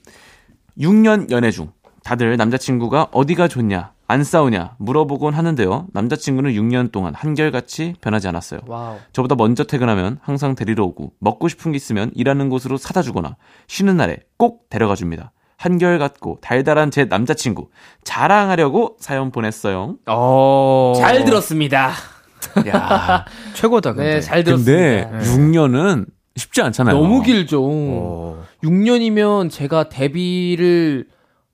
[0.79, 1.71] 6년 연애 중.
[2.03, 5.87] 다들 남자친구가 어디가 좋냐, 안 싸우냐 물어보곤 하는데요.
[5.93, 8.59] 남자친구는 6년 동안 한결같이 변하지 않았어요.
[8.67, 8.97] 와우.
[9.11, 13.97] 저보다 먼저 퇴근하면 항상 데리러 오고 먹고 싶은 게 있으면 일하는 곳으로 사다 주거나 쉬는
[13.97, 15.31] 날에 꼭 데려가 줍니다.
[15.57, 17.69] 한결같고 달달한 제 남자친구
[18.03, 19.95] 자랑하려고 사연 보냈어요.
[20.05, 20.93] 어.
[20.97, 21.91] 잘 들었습니다.
[22.67, 24.15] 야, 최고다, 근데.
[24.15, 25.67] 네, 잘 근데 들었습니다.
[25.71, 26.05] 6년은
[26.35, 26.95] 쉽지 않잖아요.
[26.95, 27.61] 너무 길죠.
[27.63, 28.43] 어.
[28.63, 31.07] 6년이면 제가 데뷔를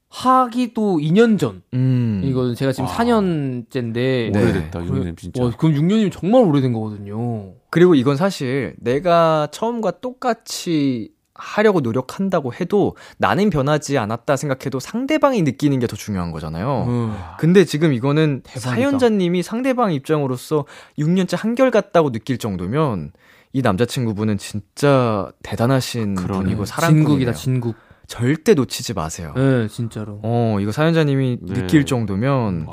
[0.10, 1.62] 하기도 2년 전.
[1.74, 2.22] 음.
[2.24, 2.92] 이거는 제가 지금 와.
[2.96, 3.94] 4년째인데.
[3.94, 4.32] 네.
[4.34, 4.80] 오래됐다.
[4.82, 5.44] 6년 진짜.
[5.44, 7.54] 와, 그럼 6년이면 정말 오래된 거거든요.
[7.70, 15.80] 그리고 이건 사실 내가 처음과 똑같이 하려고 노력한다고 해도 나는 변하지 않았다 생각해도 상대방이 느끼는
[15.80, 16.86] 게 더 중요한 거잖아요.
[16.88, 17.16] 음.
[17.40, 18.70] 근데 지금 이거는 대박이다.
[18.70, 20.66] 사연자님이 상대방 입장으로서
[21.00, 23.12] 6년째 한결같다고 느낄 정도면
[23.54, 26.44] 이 남자친구분은 진짜 대단하신 그러네.
[26.44, 27.06] 분이고 사랑꾼이에요.
[27.06, 27.76] 진국이다, 진국.
[28.08, 29.34] 절대 놓치지 마세요.
[29.36, 30.20] 네, 진짜로.
[30.24, 31.54] 어, 이거 사연자님이 네.
[31.54, 32.68] 느낄 정도면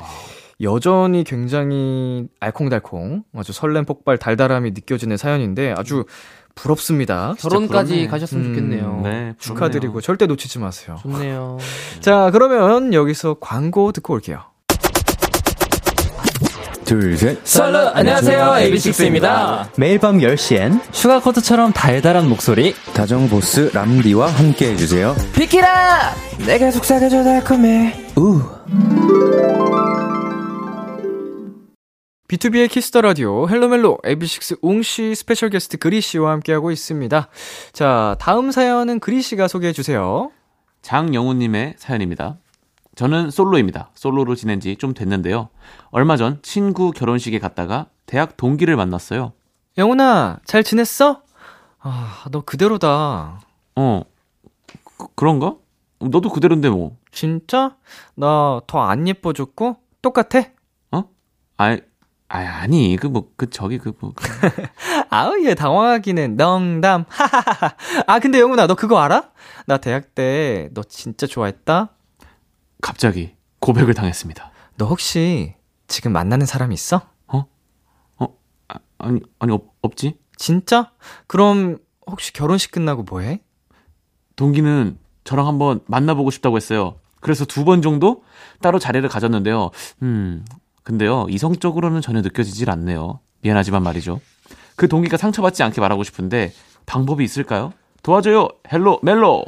[0.61, 6.03] 여전히 굉장히 알콩달콩 아주 설렘 폭발 달달함이 느껴지는 사연인데 아주
[6.55, 7.35] 부럽습니다.
[7.39, 8.07] 결혼까지.
[8.07, 9.01] 가셨으면 음, 좋겠네요.
[9.03, 10.01] 네, 축하드리고.
[10.01, 10.97] 절대 놓치지 마세요.
[11.01, 11.57] 좋네요.
[12.01, 14.41] 자, 그러면 여기서 광고 듣고 올게요.
[16.89, 17.37] 둘, 셋.
[17.43, 19.69] Absolute, 안녕하세요, AB6IX입니다.
[19.77, 25.15] 매일 밤 10시엔 sugarcoat처럼 달달한 목소리 다정보스 람디와 함께 해주세요.
[25.35, 26.15] 비키라!
[26.47, 27.93] 내가 속삭여줘 달콤해.
[28.15, 28.41] 우.
[32.27, 37.29] 비투비의 키스 더 라디오 헬로멜로 AB6 웅씨 스페셜 게스트 그리 씨와 함께하고 있습니다.
[37.71, 40.31] 자, 다음 사연은 그리 씨가 소개해 주세요.
[40.81, 42.37] 장영우 님의 사연입니다.
[42.99, 43.91] 저는 솔로입니다.
[43.93, 45.47] 솔로로 지낸 지 좀 됐는데요.
[45.91, 49.31] 얼마 전 친구 결혼식에 갔다가 대학 동기를 만났어요.
[49.77, 51.21] 영훈아, 잘 지냈어?
[51.79, 53.39] 아, 너 그대로다.
[53.77, 54.01] 어,
[54.97, 55.55] 그, 그런가?
[55.99, 56.97] 너도 그대로인데 뭐.
[57.11, 57.75] 진짜?
[58.15, 60.43] 나 더 안 예뻐졌고 똑같아?
[60.91, 61.03] 어?
[61.57, 61.77] 아,
[62.27, 64.13] 아 아니 그 뭐 그 저기 그 뭐.
[65.09, 67.05] 아우 얘 당황하기는 농담.
[67.07, 67.75] 하하하.
[68.07, 69.29] 아 근데 영훈아 너 그거 알아?
[69.67, 71.89] 나 대학 때 너 진짜 좋아했다.
[72.81, 74.51] 갑자기 고백을 당했습니다.
[74.77, 75.55] 너 혹시
[75.87, 77.01] 지금 만나는 사람 있어?
[77.27, 80.19] 아, 아니 아니 없, 없지?
[80.37, 80.91] 진짜?
[81.27, 83.41] 그럼 혹시 결혼식 끝나고 뭐 해?
[84.35, 86.99] 동기는 저랑 한번 만나보고 싶다고 했어요.
[87.19, 88.23] 그래서 두 번 정도
[88.61, 89.71] 따로 자리를 가졌는데요.
[90.03, 90.45] 음,
[90.83, 93.19] 근데요, 이성적으로는 전혀 느껴지질 않네요.
[93.41, 94.21] 미안하지만 말이죠.
[94.75, 96.53] 그 동기가 상처받지 않게 말하고 싶은데
[96.85, 97.73] 방법이 있을까요?
[98.03, 99.43] 도와줘요, 헬로 멜로.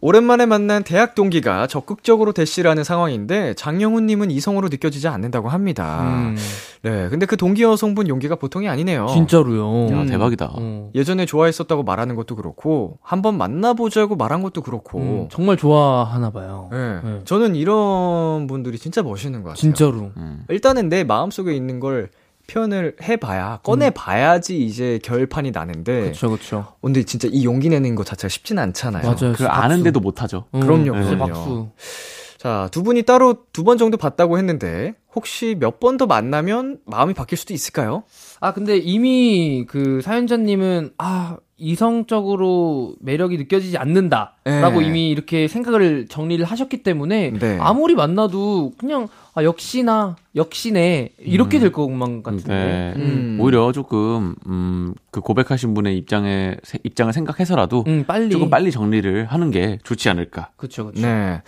[0.00, 6.02] 오랜만에 만난 대학 동기가 적극적으로 대시를 하는 상황인데 장영훈님은 이성으로 느껴지지 않는다고 합니다.
[6.02, 6.36] 음,
[6.82, 9.06] 네, 근데 그 동기 여성분 용기가 보통이 아니네요.
[9.06, 9.94] 진짜로요.
[9.96, 10.06] 야, 음.
[10.06, 10.50] 대박이다.
[10.52, 10.90] 어.
[10.94, 14.98] 예전에 좋아했었다고 말하는 것도 그렇고 한번 만나보자고 말한 것도 그렇고.
[14.98, 16.68] 음, 정말 좋아하나 봐요.
[16.70, 17.00] 네.
[17.02, 17.20] 네.
[17.24, 19.60] 저는 이런 분들이 진짜 멋있는 것 같아요.
[19.60, 20.10] 진짜로.
[20.18, 20.44] 음.
[20.50, 22.10] 일단은 내 마음 속에 있는 걸
[22.46, 26.66] 표현을 해봐야 꺼내봐야지 이제 결판이 나는데 그쵸, 그쵸.
[26.80, 29.02] 근데 진짜 이 용기 내는 것 자체가 쉽진 않잖아요.
[29.02, 29.32] 맞아요.
[29.34, 30.44] 그 아는데도 못하죠.
[30.54, 31.32] 음, 그럼요, 진짜 그럼요.
[31.32, 31.68] 박수.
[32.38, 37.14] 자, 두 분이 따로 두 번 정도 봤다고 했는데 혹시 몇 번 더 만나면 마음이
[37.14, 38.04] 바뀔 수도 있을까요?
[38.40, 44.34] 아, 근데 이미 그 사연자님은, 아, 이성적으로 매력이 느껴지지 않는다.
[44.44, 44.88] 라고 네.
[44.88, 47.58] 이미 이렇게 생각을 정리를 하셨기 때문에, 네.
[47.60, 51.10] 아무리 만나도 그냥, 아, 역시나, 역시네.
[51.18, 51.60] 이렇게 음.
[51.60, 52.48] 될 것만 같은데.
[52.48, 52.92] 네.
[52.96, 53.38] 음.
[53.40, 58.30] 오히려 조금 음, 그 고백하신 분의 입장에 세- 입장을 생각해서라도 음, 빨리.
[58.30, 60.50] 조금 빨리 정리를 하는 게 좋지 않을까.
[60.56, 61.00] 그쵸, 그쵸.
[61.02, 61.40] 네.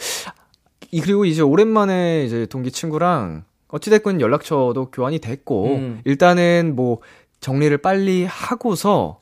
[0.90, 6.00] 이 그리고 이제 오랜만에 이제 동기 친구랑 어찌됐건 연락처도 교환이 됐고 음.
[6.04, 7.00] 일단은 뭐
[7.40, 9.20] 정리를 빨리 하고서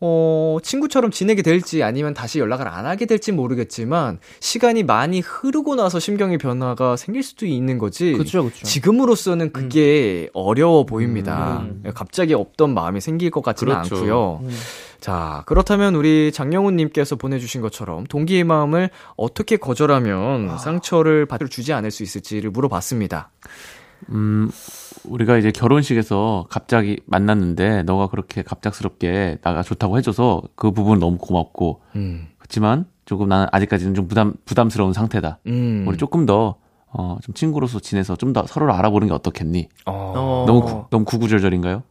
[0.00, 5.98] 어, 친구처럼 지내게 될지 아니면 다시 연락을 안 하게 될지 모르겠지만 시간이 많이 흐르고 나서
[5.98, 8.12] 심경의 변화가 생길 수도 있는 거지.
[8.12, 8.66] 그쵸, 그쵸.
[8.66, 11.60] 지금으로서는 그게 어려워 보입니다.
[11.62, 11.82] 음.
[11.94, 13.96] 갑자기 없던 마음이 생길 것 같지는 그렇죠.
[13.96, 14.40] 않고요.
[14.42, 14.50] 음.
[15.00, 22.02] 자, 그렇다면 우리 장영훈님께서 보내주신 것처럼 동기의 마음을 어떻게 거절하면 상처를 받을 주지 않을 수
[22.02, 23.30] 있을지를 물어봤습니다.
[24.10, 24.50] 음,
[25.04, 31.80] 우리가 이제 결혼식에서 갑자기 만났는데 너가 그렇게 갑작스럽게 나가 좋다고 해줘서 그 부분 너무 고맙고
[31.96, 35.38] 음, 그렇지만 조금 나는 아직까지는 좀 부담 부담스러운 상태다.
[35.46, 36.56] 음, 우리 조금 더
[36.88, 39.68] 어, 좀 친구로서 지내서 좀 더 서로를 알아보는 게 어떻겠니?
[39.86, 40.44] 어, 어.
[40.46, 41.82] 너무 구, 너무 구구절절인가요?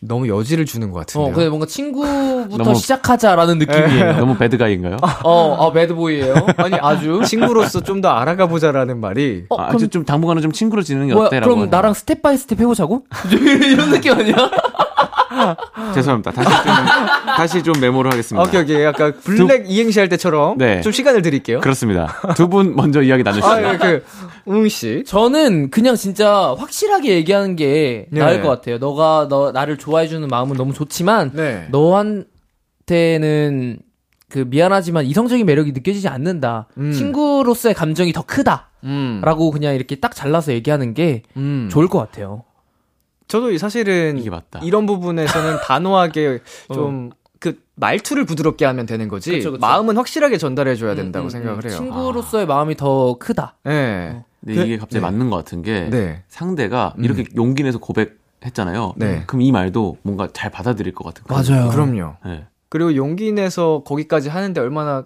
[0.00, 1.30] 너무 여지를 주는 것 같은데요.
[1.30, 4.16] 어, 근데 뭔가 친구부터 너무- 시작하자라는 느낌이에요.
[4.18, 4.96] 너무 bad guy인가요?
[5.24, 7.22] 어, 어, bad boy예요 아니, 아주.
[7.26, 11.08] 친구로서 좀 더 알아가 보자라는 말이 어, 아, 그럼, 좀, 좀 당분간은 좀 친구로 지내는
[11.08, 11.54] 게 뭐야, 어때라고.
[11.54, 13.04] 그럼 나랑 step by step 해보자고?
[13.32, 14.34] 이런 느낌 아니야?
[15.94, 16.30] 죄송합니다.
[16.32, 16.74] 다시 좀
[17.36, 18.46] 다시 좀 메모를 하겠습니다.
[18.48, 20.80] 오케이 오케이 약간 블랙 이행시 할 때처럼 네.
[20.80, 21.60] 좀 시간을 드릴게요.
[21.60, 22.14] 그렇습니다.
[22.36, 23.46] 두 분 먼저 이야기 나누시죠.
[23.46, 24.04] 아, 예, 그
[24.44, 25.02] 우웅 씨.
[25.06, 28.20] 저는 그냥 진짜 확실하게 얘기하는 게 네.
[28.20, 28.78] 나을 것 같아요.
[28.78, 31.66] 너가 너 나를 좋아해주는 마음은 너무 좋지만 네.
[32.86, 33.78] 너한테는
[34.28, 36.66] 그 미안하지만 이성적인 매력이 느껴지지 않는다.
[36.78, 36.92] 음.
[36.92, 39.50] 친구로서의 감정이 더 크다라고 음.
[39.52, 41.68] 그냥 이렇게 딱 잘라서 얘기하는 게 음.
[41.70, 42.42] 좋을 것 같아요.
[43.28, 44.60] 저도 사실은 이게 맞다.
[44.62, 46.40] 이런 부분에서는 단호하게
[46.72, 49.60] 좀그 말투를 부드럽게 하면 되는 거지 그쵸, 그쵸.
[49.60, 51.70] 마음은 확실하게 전달해 줘야 된다고 음, 음, 생각을 음.
[51.70, 51.78] 해요.
[51.78, 53.56] 친구로서의 마음이 더 크다.
[53.64, 54.22] 네.
[54.44, 55.00] 근데 이게 갑자기 네.
[55.00, 56.22] 맞는 것 같은 게 네.
[56.28, 57.04] 상대가 음.
[57.04, 58.94] 이렇게 용기 내서 고백했잖아요.
[58.96, 59.24] 네.
[59.26, 61.70] 그럼 이 말도 뭔가 잘 받아들일 것 같은 거예요.
[61.70, 62.16] 그럼요.
[62.26, 62.46] 네.
[62.68, 65.04] 그리고 용기 내서 거기까지 하는데 얼마나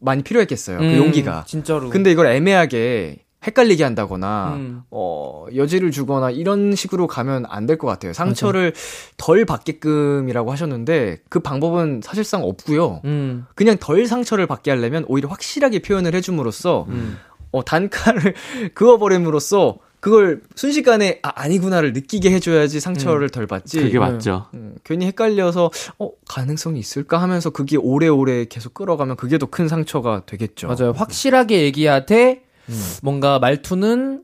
[0.00, 0.78] 많이 필요했겠어요.
[0.78, 1.44] 그 음, 용기가.
[1.46, 1.90] 진짜로.
[1.90, 4.82] 근데 이걸 애매하게 헷갈리게 한다거나 음.
[4.90, 8.12] 어 여지를 주거나 이런 식으로 가면 안 될 것 같아요.
[8.12, 8.72] 상처를
[9.16, 13.00] 덜 받게끔이라고 하셨는데 그 방법은 사실상 없고요.
[13.04, 13.46] 음.
[13.54, 17.18] 그냥 덜 상처를 받게 하려면 오히려 확실하게 표현을 해줌으로써 음.
[17.52, 18.34] 어 단칼을
[18.74, 23.80] 그어버림으로써 그걸 순식간에 아 아니구나를 느끼게 해줘야지 상처를 덜 받지.
[23.80, 24.46] 그게 맞죠.
[24.52, 30.22] 음, 괜히 헷갈려서 어 가능성이 있을까 하면서 그게 오래오래 계속 끌어가면 그게 더 큰 상처가
[30.26, 30.66] 되겠죠.
[30.68, 30.92] 맞아요.
[30.92, 32.82] 확실하게 얘기하되 음.
[33.02, 34.22] 뭔가 말투는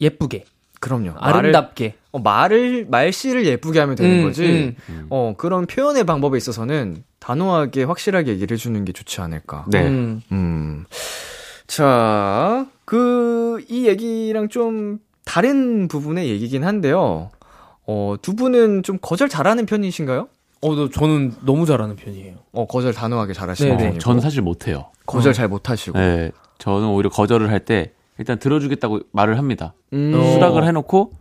[0.00, 0.44] 예쁘게,
[0.80, 1.12] 그럼요.
[1.20, 1.94] 말을, 아름답게.
[2.12, 4.74] 어, 말을 말씨를 예쁘게 하면 되는 음, 거지.
[4.88, 5.06] 음.
[5.10, 9.64] 어 그런 표현의 방법에 있어서는 단호하게 확실하게 얘기를 해주는 게 좋지 않을까.
[9.68, 9.86] 네.
[9.86, 10.22] 음.
[10.32, 10.84] 음.
[11.66, 17.30] 자, 그, 이 얘기랑 좀 다른 부분의 얘기긴 한데요.
[17.86, 20.28] 어, 두 분은 좀 거절 잘하는 편이신가요?
[20.62, 22.36] 어, 너, 저는 너무 잘하는 편이에요.
[22.52, 23.82] 어, 거절 단호하게 잘하시는 네네.
[23.82, 23.98] 편이고.
[24.00, 24.86] 전 사실 못해요.
[25.06, 25.98] 거절 잘 못하시고.
[25.98, 26.32] 네.
[26.58, 29.74] 저는 오히려 거절을 할 때 일단 들어주겠다고 말을 합니다.
[29.92, 30.12] 음.
[30.14, 30.32] 어.
[30.32, 31.12] 수락을 해놓고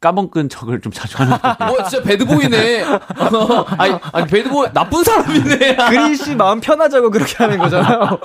[0.00, 1.78] 까먹은 척을 좀 자주 하는 편이에요.
[1.78, 2.82] 어, 진짜 배드보이네.
[2.84, 5.76] 어, 아니, 아니, 배드보이, 나쁜 사람이네.
[5.76, 8.18] 그린 씨 마음 편하자고 그렇게 하는 거잖아요.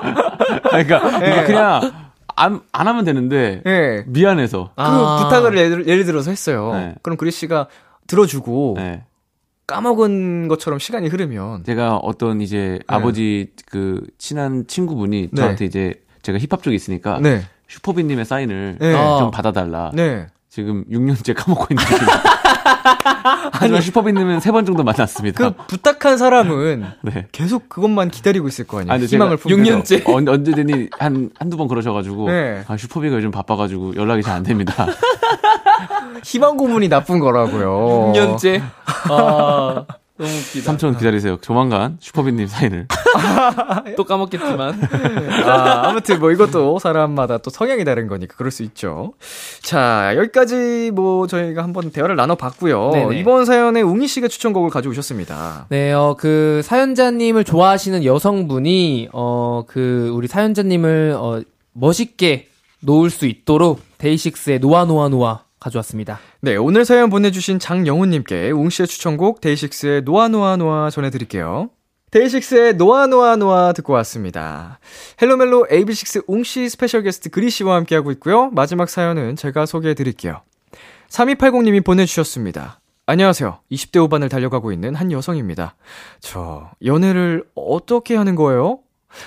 [0.70, 1.44] 그러니까 네.
[1.46, 1.92] 그냥
[2.38, 4.04] 안, 안 하면 되는데 예.
[4.08, 4.72] 미안해서.
[4.76, 5.24] 그 아.
[5.24, 6.72] 부탁을 예를, 예를 들어서 했어요.
[6.74, 6.96] 네.
[7.02, 7.68] 그럼 그리 씨가
[8.08, 9.04] 들어주고 네.
[9.68, 15.42] 까먹은 것처럼 시간이 흐르면 제가 어떤 이제 아버지 그 친한 친구분이 네.
[15.42, 15.96] 저한테 이제
[16.26, 17.42] 제가 힙합 쪽에 있으니까 네.
[17.68, 18.94] 슈퍼빈님의 사인을 네.
[19.20, 19.92] 좀 받아달라.
[19.94, 20.28] 네.
[20.50, 22.22] 지금 6년째 까먹고 있는 중입니다.
[23.52, 25.50] 하지만 슈퍼빈님은 세 번 정도 만났습니다.
[25.50, 27.28] 그 부탁한 사람은 네.
[27.32, 28.94] 계속 그것만 기다리고 있을 거 아니에요.
[28.94, 29.62] 아, 희망을 품고서.
[29.82, 30.08] 6년째.
[30.10, 32.30] 언, 언제든지 한, 한두 번 그러셔가지고.
[32.30, 32.64] 네.
[32.68, 34.88] 아, 슈퍼비가 요즘 바빠가지고 연락이 잘 안 됩니다.
[36.24, 38.14] 희망 고문이 나쁜 거라고요.
[38.16, 38.62] 6년째.
[39.12, 39.86] 아,
[40.18, 40.64] 너무 웃기다.
[40.66, 41.38] 삼촌 기다리세요.
[41.42, 42.88] 조만간 슈퍼빈님 사인을.
[43.98, 44.82] 또 까먹겠지만.
[45.46, 49.14] 아, 아무튼 뭐 이것도 사람마다 또 성향이 다른 거니까 그럴 수 있죠.
[49.62, 52.92] 자, 여기까지 뭐 저희가 한번 대화를 나눠봤고요.
[52.92, 53.20] 네네.
[53.20, 55.68] 이번 사연에 웅이 씨가 추천곡을 가져오셨습니다.
[55.70, 61.42] 네, 어, 그, 사연자님을 좋아하시는 여성분이, 어, 그, 우리 사연자님을, 어,
[61.74, 62.48] 멋있게
[62.82, 66.20] 놓을 수 있도록 데이식스의 놓아 놓아 놓아 가져왔습니다.
[66.42, 71.70] 네, 오늘 사연 보내주신 장영훈님께 웅 씨의 추천곡 데이식스의 놓아 놓아 놓아 전해드릴게요.
[72.12, 74.80] 데이식스의 놓아 놓아 놓아 듣고 왔습니다.
[75.22, 78.50] 헬로멜로 AB6 웅씨 스페셜 게스트 그리 씨와 함께하고 있고요.
[78.52, 80.42] 마지막 사연은 제가 소개해드릴게요.
[81.10, 82.80] 3280님이 보내주셨습니다.
[83.08, 83.60] 안녕하세요.
[83.72, 85.76] 20대 후반을 달려가고 있는 한 여성입니다.
[86.20, 88.80] 저, 연애를 어떻게 하는 거예요?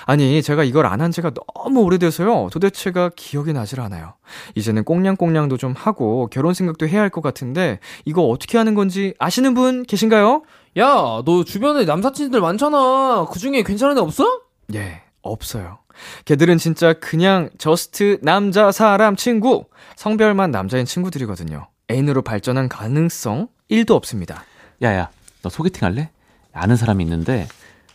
[0.05, 2.49] 아니, 제가 이걸 안 한 지가 너무 오래돼서요.
[2.51, 4.15] 도대체가 기억이 나질 않아요.
[4.55, 9.53] 이제는 꽁냥꽁냥도 좀 하고 결혼 생각도 해야 할 것 같은데 이거 어떻게 하는 건지 아시는
[9.53, 10.43] 분 계신가요?
[10.77, 13.27] 야, 너 주변에 남사친들 많잖아.
[13.31, 14.41] 그 중에 괜찮은 애 없어?
[14.75, 15.79] 예, 없어요.
[16.25, 19.65] 걔들은 진짜 그냥 저스트 남자 사람 친구
[19.95, 21.67] 성별만 남자인 친구들이거든요.
[21.91, 24.43] 애인으로 발전한 가능성 1도 없습니다.
[24.81, 25.09] 야야,
[25.41, 26.09] 너 소개팅 할래?
[26.53, 27.47] 아는 사람이 있는데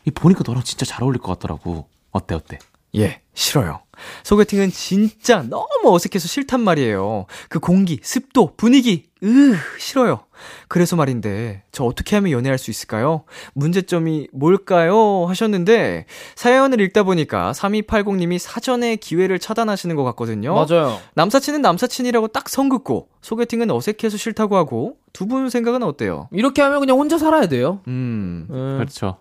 [0.07, 1.87] 이 보니까 너랑 진짜 잘 어울릴 것 같더라고.
[2.13, 2.59] 어때 어때?
[2.97, 3.81] 예, 싫어요.
[4.23, 7.27] 소개팅은 진짜 너무 어색해서 싫단 말이에요.
[7.49, 10.21] 그 공기, 습도, 분위기, 으, 싫어요.
[10.69, 13.25] 그래서 말인데, 저 어떻게 하면 연애할 수 있을까요?
[13.55, 15.27] 문제점이 뭘까요?
[15.27, 20.55] 하셨는데, 사연을 읽다 보니까 3280님이 사전에 기회를 차단하시는 것 같거든요.
[20.55, 20.99] 맞아요.
[21.15, 26.29] 남사친은 남사친이라고 딱 선 긋고, 소개팅은 어색해서 싫다고 하고, 두 분 생각은 어때요?
[26.33, 27.81] 이렇게 하면 그냥 혼자 살아야 돼요.
[27.89, 28.75] 음, 음.
[28.79, 29.17] 그렇죠.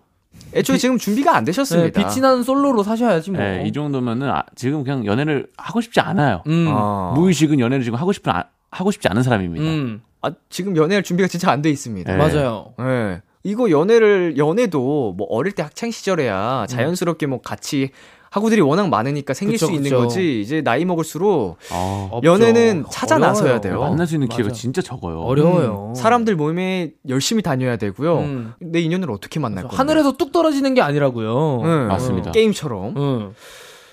[0.54, 2.00] 애초에 지금 준비가 안 네, 되셨습니다.
[2.00, 3.40] 빛이 나는 솔로로 사셔야지 뭐.
[3.40, 6.42] 네, 이 정도면은 아, 지금 그냥 연애를 하고 싶지 않아요.
[6.46, 6.66] 음.
[6.68, 7.12] 아.
[7.14, 9.64] 무의식은 연애를 지금 하고 싶은 아- 하고 싶지 않은 사람입니다.
[9.64, 10.02] 음.
[10.22, 12.10] 아, 지금 연애할 준비가 진짜 안 돼 있습니다.
[12.10, 12.18] 네.
[12.18, 12.74] 맞아요.
[12.80, 13.20] 예.
[13.42, 17.90] 이거 연애를 연애도 뭐 어릴 때 학창 시절에야 자연스럽게 뭐 같이
[18.34, 19.98] 하고들이 워낙 많으니까 생길 그쵸, 수 있는 그쵸.
[19.98, 20.40] 거지.
[20.40, 22.28] 이제 나이 먹을수록 어, 없죠.
[22.28, 23.60] 연애는 찾아 나서야 어려워요.
[23.60, 23.80] 돼요.
[23.80, 24.60] 만날 수 있는 기회가 맞아.
[24.60, 25.20] 진짜 적어요.
[25.20, 25.90] 어려워요.
[25.90, 28.18] 음, 사람들 모임에 열심히 다녀야 되고요.
[28.18, 28.52] 음.
[28.58, 29.76] 내 인연을 어떻게 만날 건데?
[29.76, 31.60] 하늘에서 뚝 떨어지는 게 아니라고요.
[31.62, 32.32] 네, 맞습니다.
[32.32, 32.96] 게임처럼.
[32.96, 33.34] 음.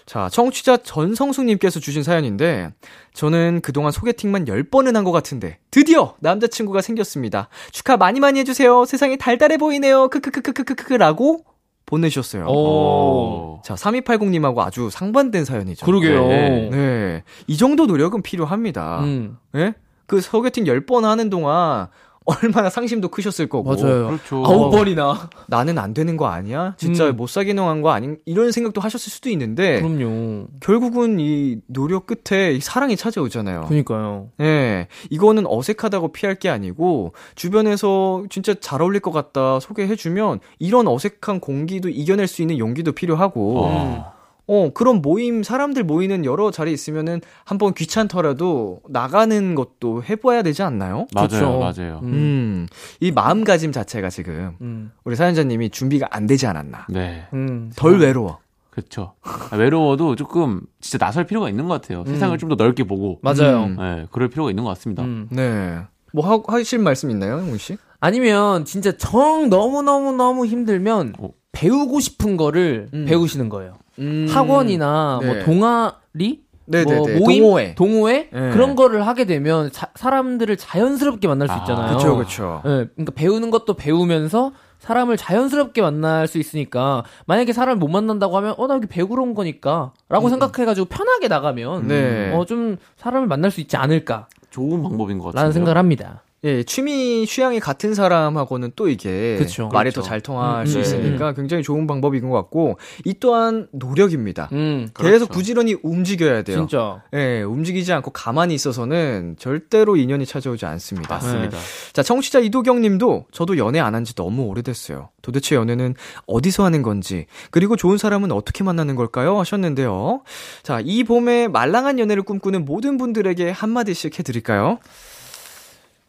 [0.08, 2.72] 자, 청취자 전성숙님께서 주신 사연인데,
[3.14, 7.48] 저는 그동안 소개팅만 10번은 한 것 같은데, 드디어 남자친구가 생겼습니다.
[7.72, 8.86] 축하 많이 많이 해주세요.
[8.86, 10.10] 세상이 달달해 보이네요.
[10.10, 10.96] 크크크크크크크.
[10.96, 11.46] 라고
[11.92, 12.46] 보내주셨어요.
[12.46, 13.62] 오.
[13.66, 15.86] 자, 3280님하고 아주 상반된 사연이죠.
[15.86, 16.28] 그러게요.
[16.28, 16.70] 네.
[16.72, 17.24] 네.
[17.48, 19.02] 이 정도 노력은 필요합니다.
[19.02, 19.38] 음.
[19.56, 19.74] 예?
[20.08, 21.88] 그 소개팅 10번 하는 동안
[22.26, 23.74] 얼마나 상심도 크셨을 거고.
[23.74, 24.08] 맞아요.
[24.08, 24.44] 그렇죠.
[24.46, 25.30] 아홉 번이나.
[25.48, 26.76] 나는 안 되는 거 아니야?
[26.78, 27.16] 진짜 음.
[27.16, 30.48] 못 사귀는 한거 아닌 이런 생각도 하셨을 수도 있는데 그럼요.
[30.60, 33.62] 결국은 이 노력 끝에 이 사랑이 찾아오잖아요.
[33.62, 34.30] 그니까요.
[34.40, 34.88] 예.
[35.10, 41.40] 이거는 어색하다고 피할 게 아니고 주변에서 진짜 잘 어울릴 것 같다 소개해 주면 이런 어색한
[41.40, 44.21] 공기도 이겨낼 수 있는 용기도 필요하고 어.
[44.54, 51.08] 어, 그런 모임, 사람들 모이는 여러 자리 있으면은 한번 귀찮더라도 나가는 것도 해봐야 되지 않나요?
[51.14, 51.60] 맞아요, 좋죠.
[51.60, 52.00] 맞아요.
[52.04, 52.12] 음.
[52.12, 52.68] 음,
[53.00, 54.92] 이 마음가짐 자체가 지금 음.
[55.06, 56.88] 우리 사연자님이 준비가 안 되지 않았나.
[56.90, 57.72] 네, 음.
[57.78, 58.40] 덜 외로워.
[58.72, 59.14] 그렇죠.
[59.58, 62.04] 외로워도 조금 진짜 나설 필요가 있는 것 같아요.
[62.06, 63.64] 세상을 좀 더 넓게 보고, 맞아요.
[63.64, 63.78] 음.
[63.80, 65.04] 네, 그럴 필요가 있는 것 같습니다.
[65.04, 65.28] 음.
[65.32, 65.80] 네.
[66.12, 71.30] 뭐 하, 하실 말씀 있나요, 홍씨 아니면 진짜 정 너무 너무 너무 힘들면 어.
[71.54, 73.06] 배우고 싶은 거를 음.
[73.06, 73.76] 배우시는 거예요.
[74.02, 74.28] 음.
[74.30, 75.28] 학원이나 네.
[75.28, 76.96] 뭐 동아리 네네네.
[77.00, 77.76] 뭐 모임, 동호회.
[77.76, 78.50] 동호회 네.
[78.52, 81.98] 그런 거를 하게 되면 사, 사람들을 자연스럽게 만날 수 아, 있잖아요.
[81.98, 82.62] 그쵸, 그쵸.
[82.66, 88.56] 예, 그러니까 배우는 것도 배우면서 사람을 자연스럽게 만날 수 있으니까 만약에 사람을 못 만난다고 하면
[88.58, 91.88] 어 나 여기 배우러 온 거니까라고 생각해가지고 편하게 나가면 음.
[91.88, 92.34] 네.
[92.36, 95.52] 어좀 사람을 만날 수 있지 않을까라는 좋은 방법인 것 같아요.
[95.52, 96.24] 생각을 합니다.
[96.44, 99.70] 예, 취미 취향이 같은 사람하고는 또 이게 그쵸.
[99.72, 100.02] 말이 그렇죠.
[100.02, 100.82] 더잘 통할 음, 수 네.
[100.82, 104.50] 있으니까 굉장히 좋은 방법인 것 같고 이 또한 노력입니다.
[104.52, 105.28] 음, 계속 그렇죠.
[105.28, 106.58] 부지런히 움직여야 돼요.
[106.58, 107.04] 진짜.
[107.14, 111.14] 예, 움직이지 않고 가만히 있어서는 절대로 인연이 찾아오지 않습니다.
[111.16, 111.58] 맞습니다.
[111.94, 115.10] 자, 청취자 이도경 님도 저도 연애 안 한 지 너무 오래됐어요.
[115.22, 115.94] 도대체 연애는
[116.26, 119.38] 어디서 하는 건지, 그리고 좋은 사람은 어떻게 만나는 걸까요?
[119.40, 120.24] 하셨는데요.
[120.64, 124.80] 자, 이 봄에 말랑한 연애를 꿈꾸는 모든 분들에게 한마디씩 해드릴까요?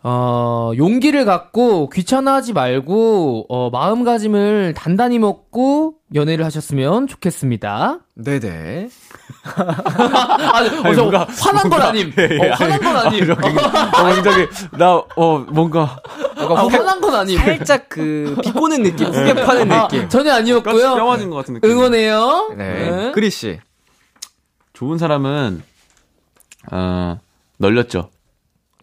[0.05, 8.01] 어, 용기를 갖고 귀찮아하지 말고 어, 마음가짐을 단단히 먹고 연애를 하셨으면 좋겠습니다.
[8.17, 8.89] 네네.
[10.53, 12.09] 아니, 어, 저 화난 건 아님.
[12.09, 13.31] 어, 화난 건 아님.
[13.31, 16.01] 어, 굉장히, 나, 어, 뭔가,
[16.37, 17.39] 아, 화난 건 아님.
[17.39, 20.09] 살짝 그, 비꼬는 느낌, 후벼 파는 아, 느낌.
[20.09, 20.95] 전혀 아니었고요.
[20.95, 21.71] 뼈맞은 것 같은 느낌.
[21.71, 22.55] 응원해요.
[22.57, 23.13] 네.
[23.15, 23.59] 그리씨.
[24.73, 25.63] 좋은 사람은,
[26.73, 27.19] 어,
[27.59, 28.11] 널렸죠.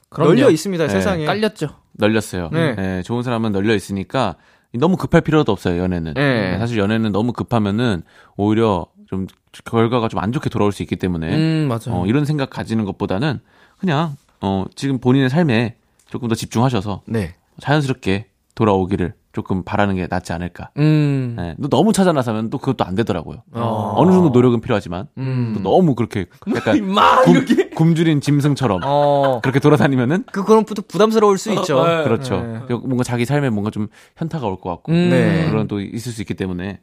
[0.09, 0.33] 그럼요.
[0.33, 0.89] 널려 있습니다, 네.
[0.89, 1.25] 세상에.
[1.25, 1.69] 깔렸죠.
[1.93, 2.49] 널렸어요.
[2.51, 2.75] 네.
[2.75, 4.35] 네, 좋은 사람은 널려 있으니까
[4.73, 6.13] 너무 급할 필요도 없어요, 연애는.
[6.13, 6.51] 네.
[6.51, 8.03] 네, 사실 연애는 너무 급하면은
[8.37, 9.27] 오히려 좀
[9.65, 12.01] 결과가 좀 안 좋게 돌아올 수 있기 때문에 음, 맞아요.
[12.01, 13.39] 어, 이런 생각 가지는 것보다는
[13.79, 15.75] 그냥 어, 지금 본인의 삶에
[16.07, 17.35] 조금 더 집중하셔서 네.
[17.59, 20.71] 자연스럽게 돌아오기를 조금 바라는 게 낫지 않을까.
[20.77, 21.35] 음.
[21.37, 23.43] 네, 또 너무 찾아 나서면 또 그것도 안 되더라고요.
[23.51, 23.93] 어.
[23.95, 25.51] 어느 정도 노력은 필요하지만 음.
[25.55, 26.25] 또 너무 그렇게
[26.55, 27.69] 약간 막 굶, 이렇게.
[27.69, 31.83] 굶주린 짐승처럼 어, 그렇게 돌아다니면은 그, 그럼 부, 부담스러울 수 있죠.
[31.85, 32.03] 네.
[32.03, 32.41] 그렇죠.
[32.41, 32.59] 네.
[32.67, 35.09] 그리고 뭔가 자기 삶에 뭔가 좀 현타가 올 것 같고 음.
[35.11, 35.47] 네.
[35.49, 36.79] 그런 또 있을 수 있기 때문에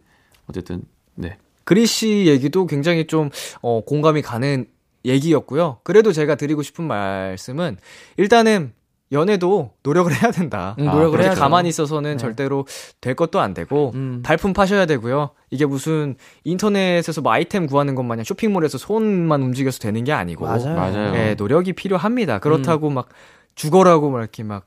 [0.49, 0.83] 어쨌든
[1.17, 1.37] 네.
[1.65, 3.29] 그리씨 얘기도 굉장히 좀,
[3.61, 4.67] 어, 공감이 가는
[5.05, 5.79] 얘기였고요.
[5.83, 7.77] 그래도 제가 드리고 싶은 말씀은,
[8.17, 8.73] 일단은,
[9.13, 10.75] 연애도 노력을 해야 된다.
[10.79, 11.13] 음, 아, 노력을.
[11.13, 11.41] 그렇게 해야죠.
[11.41, 12.17] 가만히 있어서는 네.
[12.17, 12.67] 절대로
[13.01, 14.21] 될 것도 안 되고, 음.
[14.25, 15.31] 발품 파셔야 되고요.
[15.51, 20.75] 이게 무슨 인터넷에서 뭐 아이템 구하는 것 마냥 쇼핑몰에서 손만 움직여서 되는 게 아니고, 맞아요.
[20.75, 21.15] 맞아요.
[21.15, 22.41] 예, 노력이 필요합니다.
[22.41, 23.09] 그렇다고 막
[23.55, 24.67] 죽어라고 막 이렇게 막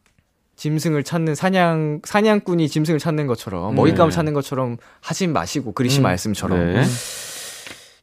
[0.55, 4.15] 짐승을 찾는 사냥 사냥꾼이 짐승을 찾는 것처럼 먹잇감을 네.
[4.15, 6.03] 찾는 것처럼 하진 마시고 그리시 음.
[6.03, 6.83] 말씀처럼 네.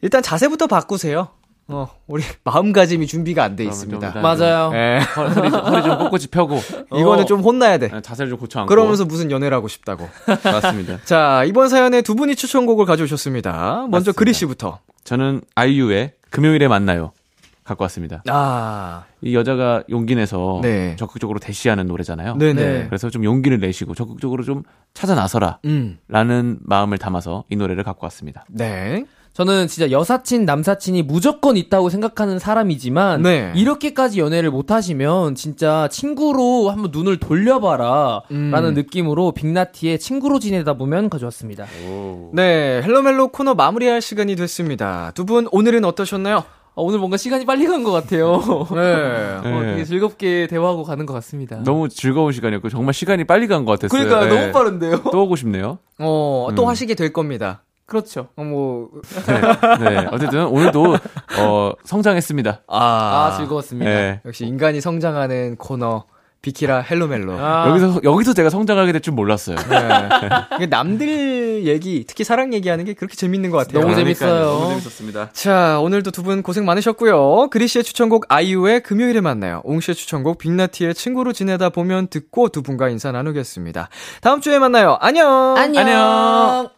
[0.01, 1.29] 일단 자세부터 바꾸세요.
[1.69, 4.13] 어, 우리 마음가짐이 준비가 안 돼 있습니다.
[4.13, 4.71] 좀 맞아요.
[4.75, 5.01] 예.
[5.17, 6.61] 허리, 좀- 허리 좀 꼿꼿이 펴고
[6.95, 7.89] 이거는 좀 혼나야 돼.
[7.89, 10.09] 네, 자세를 좀 고쳐 앉고 그러면서 무슨 연애를 하고 싶다고.
[10.45, 10.99] 맞습니다.
[11.05, 13.87] 자, 이번 사연에 두 분이 추천곡을 가져오셨습니다.
[13.91, 14.13] 먼저.
[14.13, 14.79] 그리 씨부터.
[15.05, 17.13] 저는 아이유의 금요일에 만나요
[17.65, 18.23] 갖고 왔습니다.
[18.29, 20.95] 아, 이 여자가 용기 내서 네.
[20.97, 22.37] 적극적으로 대시하는 노래잖아요.
[22.37, 22.55] 네네.
[22.63, 22.85] 네.
[22.87, 24.63] 그래서 좀 용기를 내시고 적극적으로 좀
[24.95, 25.59] 찾아 나서라.
[25.65, 28.45] 음, 라는 마음을 담아서 이 노래를 갖고 왔습니다.
[28.49, 29.05] 네.
[29.37, 33.53] 저는 진짜 여사친, 남사친이 무조건 있다고 생각하는 사람이지만 네.
[33.55, 38.51] 이렇게까지 연애를 못 하시면 진짜 친구로 한번 눈을 돌려봐라 음.
[38.51, 41.67] 라는 느낌으로 빅나티의 친구로 지내다 보면 가져왔습니다.
[42.33, 45.13] 네, 헬로멜로 코너 마무리할 시간이 됐습니다.
[45.15, 46.37] 두 분 오늘은 어떠셨나요?
[46.39, 46.45] 아,
[46.77, 48.39] 오늘 뭔가 시간이 빨리 간 것 같아요.
[48.71, 48.81] 네.
[49.45, 49.53] 네.
[49.53, 51.63] 어, 되게 즐겁게 대화하고 가는 것 같습니다.
[51.63, 54.03] 너무 즐거운 시간이었고 정말 시간이 빨리 간 것 같았어요.
[54.09, 54.41] 그러니까 네.
[54.41, 55.03] 너무 빠른데요?
[55.13, 55.79] 또 오고 싶네요.
[55.99, 56.69] 어, 또 음.
[56.69, 57.65] 하시게 될 겁니다.
[57.87, 58.29] 그렇죠.
[58.37, 58.89] 어, 뭐,
[59.27, 59.41] 네.
[59.91, 60.09] 네.
[60.11, 60.97] 어쨌든 오늘도
[61.39, 62.63] 어, 성장했습니다.
[62.67, 62.79] 아,
[63.33, 63.89] 아, 즐거웠습니다.
[63.91, 64.21] 네.
[64.27, 66.05] 역시 인간이 성장하는 코너,
[66.43, 67.33] 비키라 헬로멜로.
[67.39, 69.57] 아, 여기서 여기서 제가 성장하게 될 줄 몰랐어요.
[70.59, 70.67] 네.
[70.67, 73.81] 남들 얘기, 특히 사랑 얘기하는 게 그렇게 재밌는 것 같아요.
[73.83, 74.15] 너무 그러니까요.
[74.31, 74.45] 재밌어요.
[74.51, 75.31] 너무 재밌었습니다.
[75.33, 77.49] 자, 오늘도 두 분 고생 많으셨고요.
[77.51, 79.61] 그리 씨의 추천곡 아이유의 금요일에 만나요.
[79.65, 83.89] 옹 씨의 추천곡 빅나티의 친구로 지내다 보면 듣고 두 분과 인사 나누겠습니다.
[84.21, 84.99] 다음 주에 만나요.
[85.01, 85.55] 안녕.
[85.57, 85.87] 안녕.
[85.87, 86.76] 한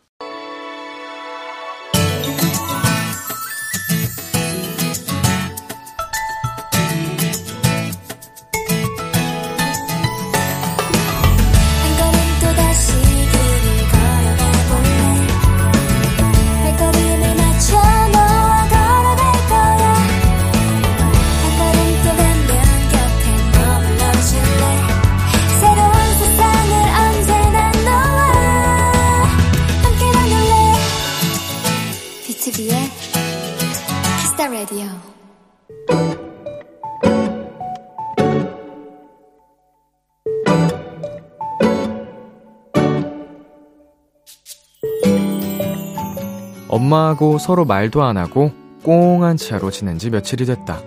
[46.79, 48.53] 엄마하고 서로 말도 안 하고
[48.85, 50.81] 꽁한 채로 지낸 지 며칠이 됐다.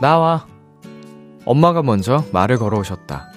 [0.00, 0.46] 나와.
[1.44, 3.30] 엄마가 먼저 말을 걸어오셨다.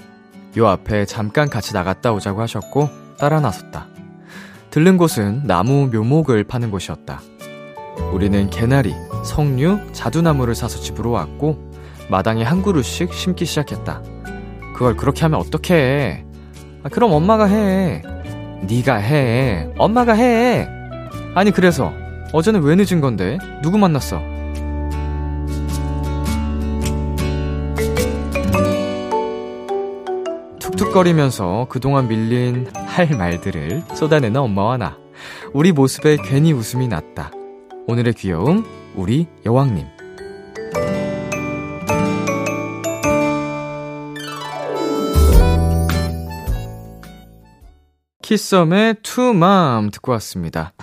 [0.58, 3.88] 요 앞에 잠깐 같이 나갔다 오자고 하셨고 따라 나섰다.
[4.70, 7.22] 들른 곳은 나무 묘목을 파는 곳이었다.
[8.14, 8.94] 우리는 개나리,
[9.26, 11.72] 석류, 자두나무를 사서 집으로 왔고
[12.10, 14.02] 마당에 한 그루씩 심기 시작했다.
[14.74, 16.26] 그걸 그렇게 하면 어떡해?
[16.84, 18.02] 아, 그럼 엄마가 해.
[18.68, 19.70] 네가 해.
[19.78, 20.83] 엄마가 해.
[21.36, 21.94] 아니 그래서
[22.32, 23.38] 어제는 왜 늦은 건데?
[23.62, 24.22] 누구 만났어?
[30.60, 34.98] 툭툭거리면서 그동안 밀린 할 말들을 쏟아내는 엄마와 나.
[35.54, 37.32] 우리 모습에 괜히 웃음이 났다.
[37.88, 38.64] 오늘의 귀여움,
[38.96, 39.93] 우리 여왕님.
[48.34, 50.74] 키썸의 투맘 듣고 왔습니다.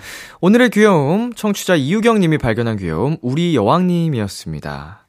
[0.40, 5.04] 오늘의 귀여움, 청취자 이유경님이 발견한 귀여움, 우리 여왕님이었습니다.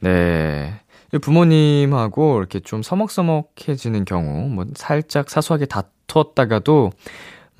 [0.00, 0.80] 네.
[1.20, 6.92] 부모님하고 이렇게 좀 서먹서먹해지는 경우, 뭐, 살짝 사소하게 다투었다가도,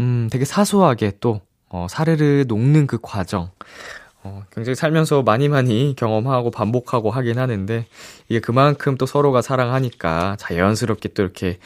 [0.00, 3.50] 음, 되게 사소하게 또, 어, 사르르 녹는 그 과정.
[4.22, 7.84] 어, 굉장히 살면서 많이 많이 경험하고 반복하고 하긴 하는데,
[8.30, 11.58] 이게 그만큼 또 서로가 사랑하니까 자연스럽게 또 이렇게,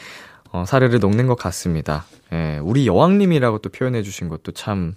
[0.52, 2.04] 어, 사르르 녹는 것 같습니다.
[2.32, 4.94] 예, 우리 여왕님이라고 또 표현해 주신 것도 참,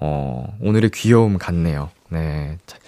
[0.00, 1.90] 어, 오늘의 귀여움 같네요.
[2.08, 2.58] 네.
[2.66, 2.78] 자,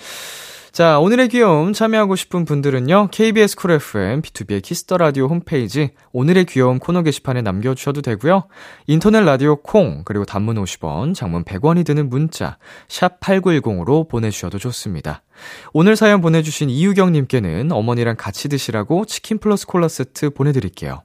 [0.72, 6.46] 자, 오늘의 귀여움 참여하고 싶은 분들은요, KBS 쿨 FM, 비투비의 키스 더 라디오 홈페이지, 오늘의
[6.46, 8.44] 귀여움 코너 게시판에 남겨주셔도 되고요
[8.86, 12.56] 인터넷 라디오 콩, 그리고 단문 50원, 장문 100원이 드는 문자,
[12.88, 15.22] 샵8910으로 보내주셔도 좋습니다.
[15.74, 21.02] 오늘 사연 보내주신 이유경님께는 어머니랑 같이 드시라고 치킨 플러스 콜라 세트 보내드릴게요.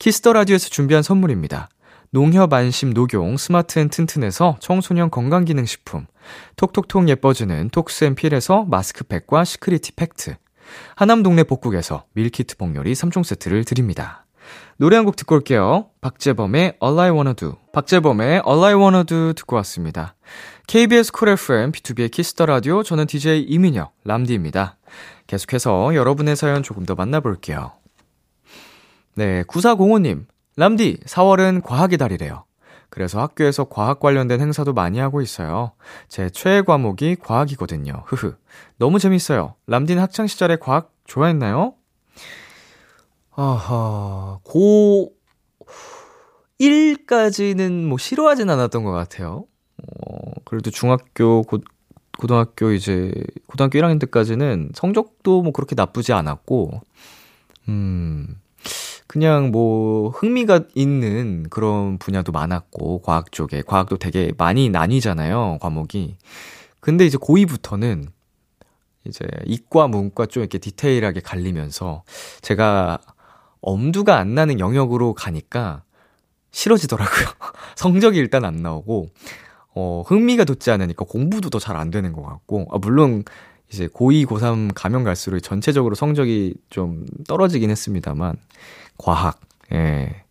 [0.00, 1.68] 키스 더 라디오에서 준비한 선물입니다.
[2.10, 6.06] 농협 안심 녹용 스마트 앤 튼튼에서 청소년 건강기능식품,
[6.56, 10.36] 톡톡톡 예뻐지는 톡스앤필에서 마스크팩과 시크리티 팩트,
[10.96, 14.24] 하남 동네 복국에서 밀키트 복요리 3종 세트를 드립니다.
[14.78, 15.90] 노래 한 곡 듣고 올게요.
[16.00, 17.56] 박재범의 All I Wanna Do.
[17.74, 20.14] 박재범의 All I Wanna Do 듣고 왔습니다.
[20.66, 24.78] KBS 쿨 FM, 비투비의 키스 더 라디오, 저는 DJ 이민혁, 람디입니다.
[25.26, 27.79] 계속해서 여러분의 사연 조금 더 만나볼게요.
[29.20, 30.24] 네, 9405님.
[30.56, 32.46] 람디, 4월은 과학의 달이래요.
[32.88, 35.72] 그래서 학교에서 과학 관련된 행사도 많이 하고 있어요.
[36.08, 38.04] 제 최애 과목이 과학이거든요.
[38.06, 38.36] 흐흐.
[38.78, 39.56] 너무 재밌어요.
[39.66, 41.74] 람디는 학창 시절에 과학 좋아했나요?
[43.36, 45.12] 아하, 고,
[46.58, 49.44] 1까지는 뭐 싫어하진 않았던 것 같아요.
[49.76, 51.58] 어, 그래도 중학교, 고,
[52.18, 53.12] 고등학교 이제,
[53.48, 56.80] 고등학교 1학년 때까지는 성적도 뭐 그렇게 나쁘지 않았고,
[57.68, 58.40] 음,
[59.10, 63.60] 그냥 뭐 흥미가 있는 그런 분야도 많았고, 과학 쪽에.
[63.66, 66.16] 과학도 되게 많이 나뉘잖아요, 과목이.
[66.78, 68.06] 근데 이제 고2부터는
[69.04, 72.04] 이제 이과, 문과 좀 이렇게 디테일하게 갈리면서
[72.42, 72.98] 제가
[73.62, 75.82] 엄두가 안 나는 영역으로 가니까
[76.52, 77.26] 싫어지더라고요.
[77.74, 79.08] 성적이 일단 안 나오고,
[79.74, 83.24] 어, 흥미가 돋지 않으니까 공부도 더 잘 안 되는 것 같고, 아, 물론
[83.72, 88.36] 이제 고2, 고3 가면 갈수록 전체적으로 성적이 좀 떨어지긴 했습니다만,
[89.00, 89.40] 과학,
[89.72, 90.24] 예.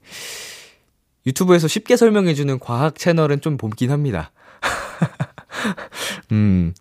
[1.25, 4.31] 유튜브에서 쉽게 설명해주는 과학 채널은 좀 보긴 합니다.
[6.31, 6.73] 음,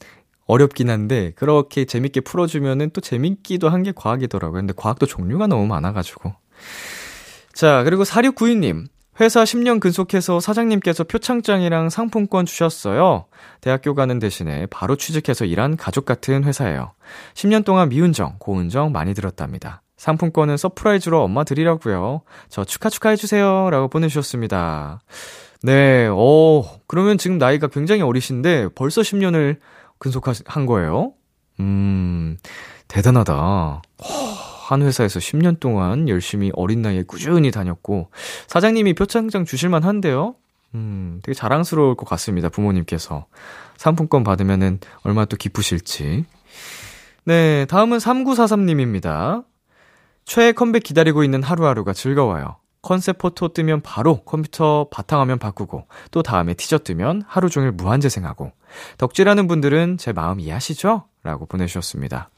[0.47, 4.61] 어렵긴 한데, 그렇게 재밌게 풀어주면은 또 재밌기도 한 게 과학이더라고요.
[4.61, 6.34] 근데 과학도 종류가 너무 많아가지고.
[7.53, 8.86] 자, 그리고 4692님.
[9.20, 13.26] 회사 10년 근속해서 사장님께서 표창장이랑 상품권 주셨어요.
[13.61, 16.93] 대학교 가는 대신에 바로 취직해서 일한 가족 같은 회사예요.
[17.34, 19.82] 10년 동안 미운정, 고운정 많이 들었답니다.
[19.99, 22.22] 상품권은 surprise로 엄마 드리려고요.
[22.49, 23.68] 저 축하 축하해주세요.
[23.70, 25.01] 라고 보내주셨습니다.
[25.62, 29.59] 네, 어, 그러면 지금 나이가 굉장히 어리신데 벌써 10년을
[29.99, 31.12] 근속한 거예요?
[31.61, 32.38] 음,
[32.86, 33.82] 대단하다.
[34.68, 38.11] 한 회사에서 10년 동안 열심히 어린 나이에 꾸준히 다녔고,
[38.46, 40.36] 사장님이 표창장 주실만 한데요?
[40.74, 43.26] 음, 되게 자랑스러울 것 같습니다, 부모님께서.
[43.76, 46.24] 상품권 받으면은 얼마나 또 기쁘실지.
[47.24, 49.44] 네, 다음은 3943님입니다.
[50.29, 52.57] 최애 컴백 기다리고 있는 하루하루가 즐거워요.
[52.83, 58.53] 컨셉 포토 뜨면 바로 컴퓨터 바탕화면 바꾸고 또 다음에 티저 뜨면 하루 종일 무한재생하고
[58.99, 61.05] 덕질하는 분들은 제 마음 이해하시죠?
[61.22, 62.29] 라고 보내주셨습니다.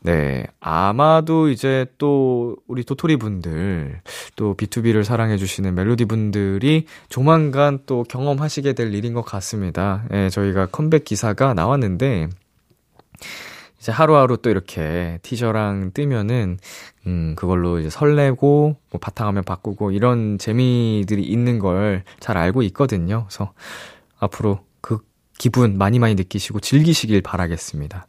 [0.00, 4.00] 네, 아마도 이제 또 우리 도토리 분들
[4.36, 10.04] 또 B2B를 사랑해주시는 멜로디 분들이 조만간 또 경험하시게 될 일인 것 같습니다.
[10.12, 12.28] 예, 저희가 컴백 기사가 나왔는데
[13.80, 16.58] 이제 하루하루 또 이렇게 티저랑 뜨면은,
[17.06, 23.24] 음, 그걸로 이제 설레고, 뭐 바탕화면 바꾸고, 이런 재미들이 있는 걸 잘 알고 있거든요.
[23.28, 23.52] 그래서
[24.18, 24.98] 앞으로 그
[25.38, 28.06] 기분 많이 많이 느끼시고 즐기시길 바라겠습니다.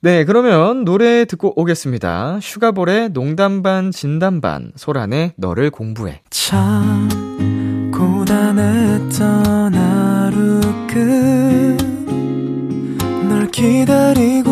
[0.00, 2.38] 네, 그러면 노래 듣고 오겠습니다.
[2.40, 6.22] 슈가볼의 농담반, 진담반, 소란의 너를 공부해.
[6.30, 7.08] 참
[7.92, 11.76] 고단했던 하루 끝
[13.28, 14.51] 널 기다리고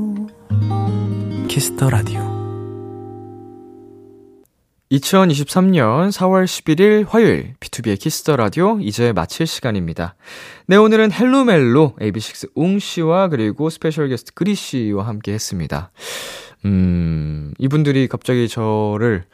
[1.47, 2.19] 키스 더 라디오
[4.91, 10.15] 2023년 4월 11일 화요일 BTOB의 키스 더 라디오 이제 마칠 시간입니다.
[10.67, 15.91] 네, 오늘은 헬로멜로 AB6IX 웅 씨와 그리고 special 게스트 그리 씨와 함께 했습니다.
[16.65, 19.25] 음, 이분들이 갑자기 저를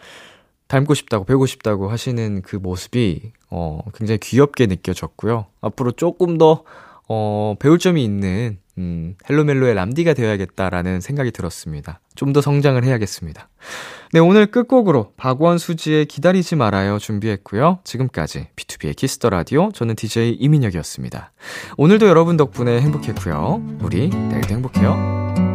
[0.67, 5.47] 닮고 싶다고 배우고 싶다고 하시는 그 모습이 어, 굉장히 귀엽게 느껴졌고요.
[5.61, 6.63] 앞으로 조금 더
[7.07, 11.99] 어, 배울 점이 있는 음, 헬로멜로의 람디가 되어야겠다라는 생각이 들었습니다.
[12.15, 13.49] 좀 더 성장을 해야겠습니다.
[14.13, 17.79] 네, 오늘 끝곡으로 박원 수지의 기다리지 말아요 준비했고요.
[17.83, 21.31] 지금까지 BTOB의 키스 더 라디오 저는 DJ 이민혁이었습니다.
[21.77, 23.77] 오늘도 여러분 덕분에 행복했고요.
[23.81, 25.46] 우리 내일도 행복해요.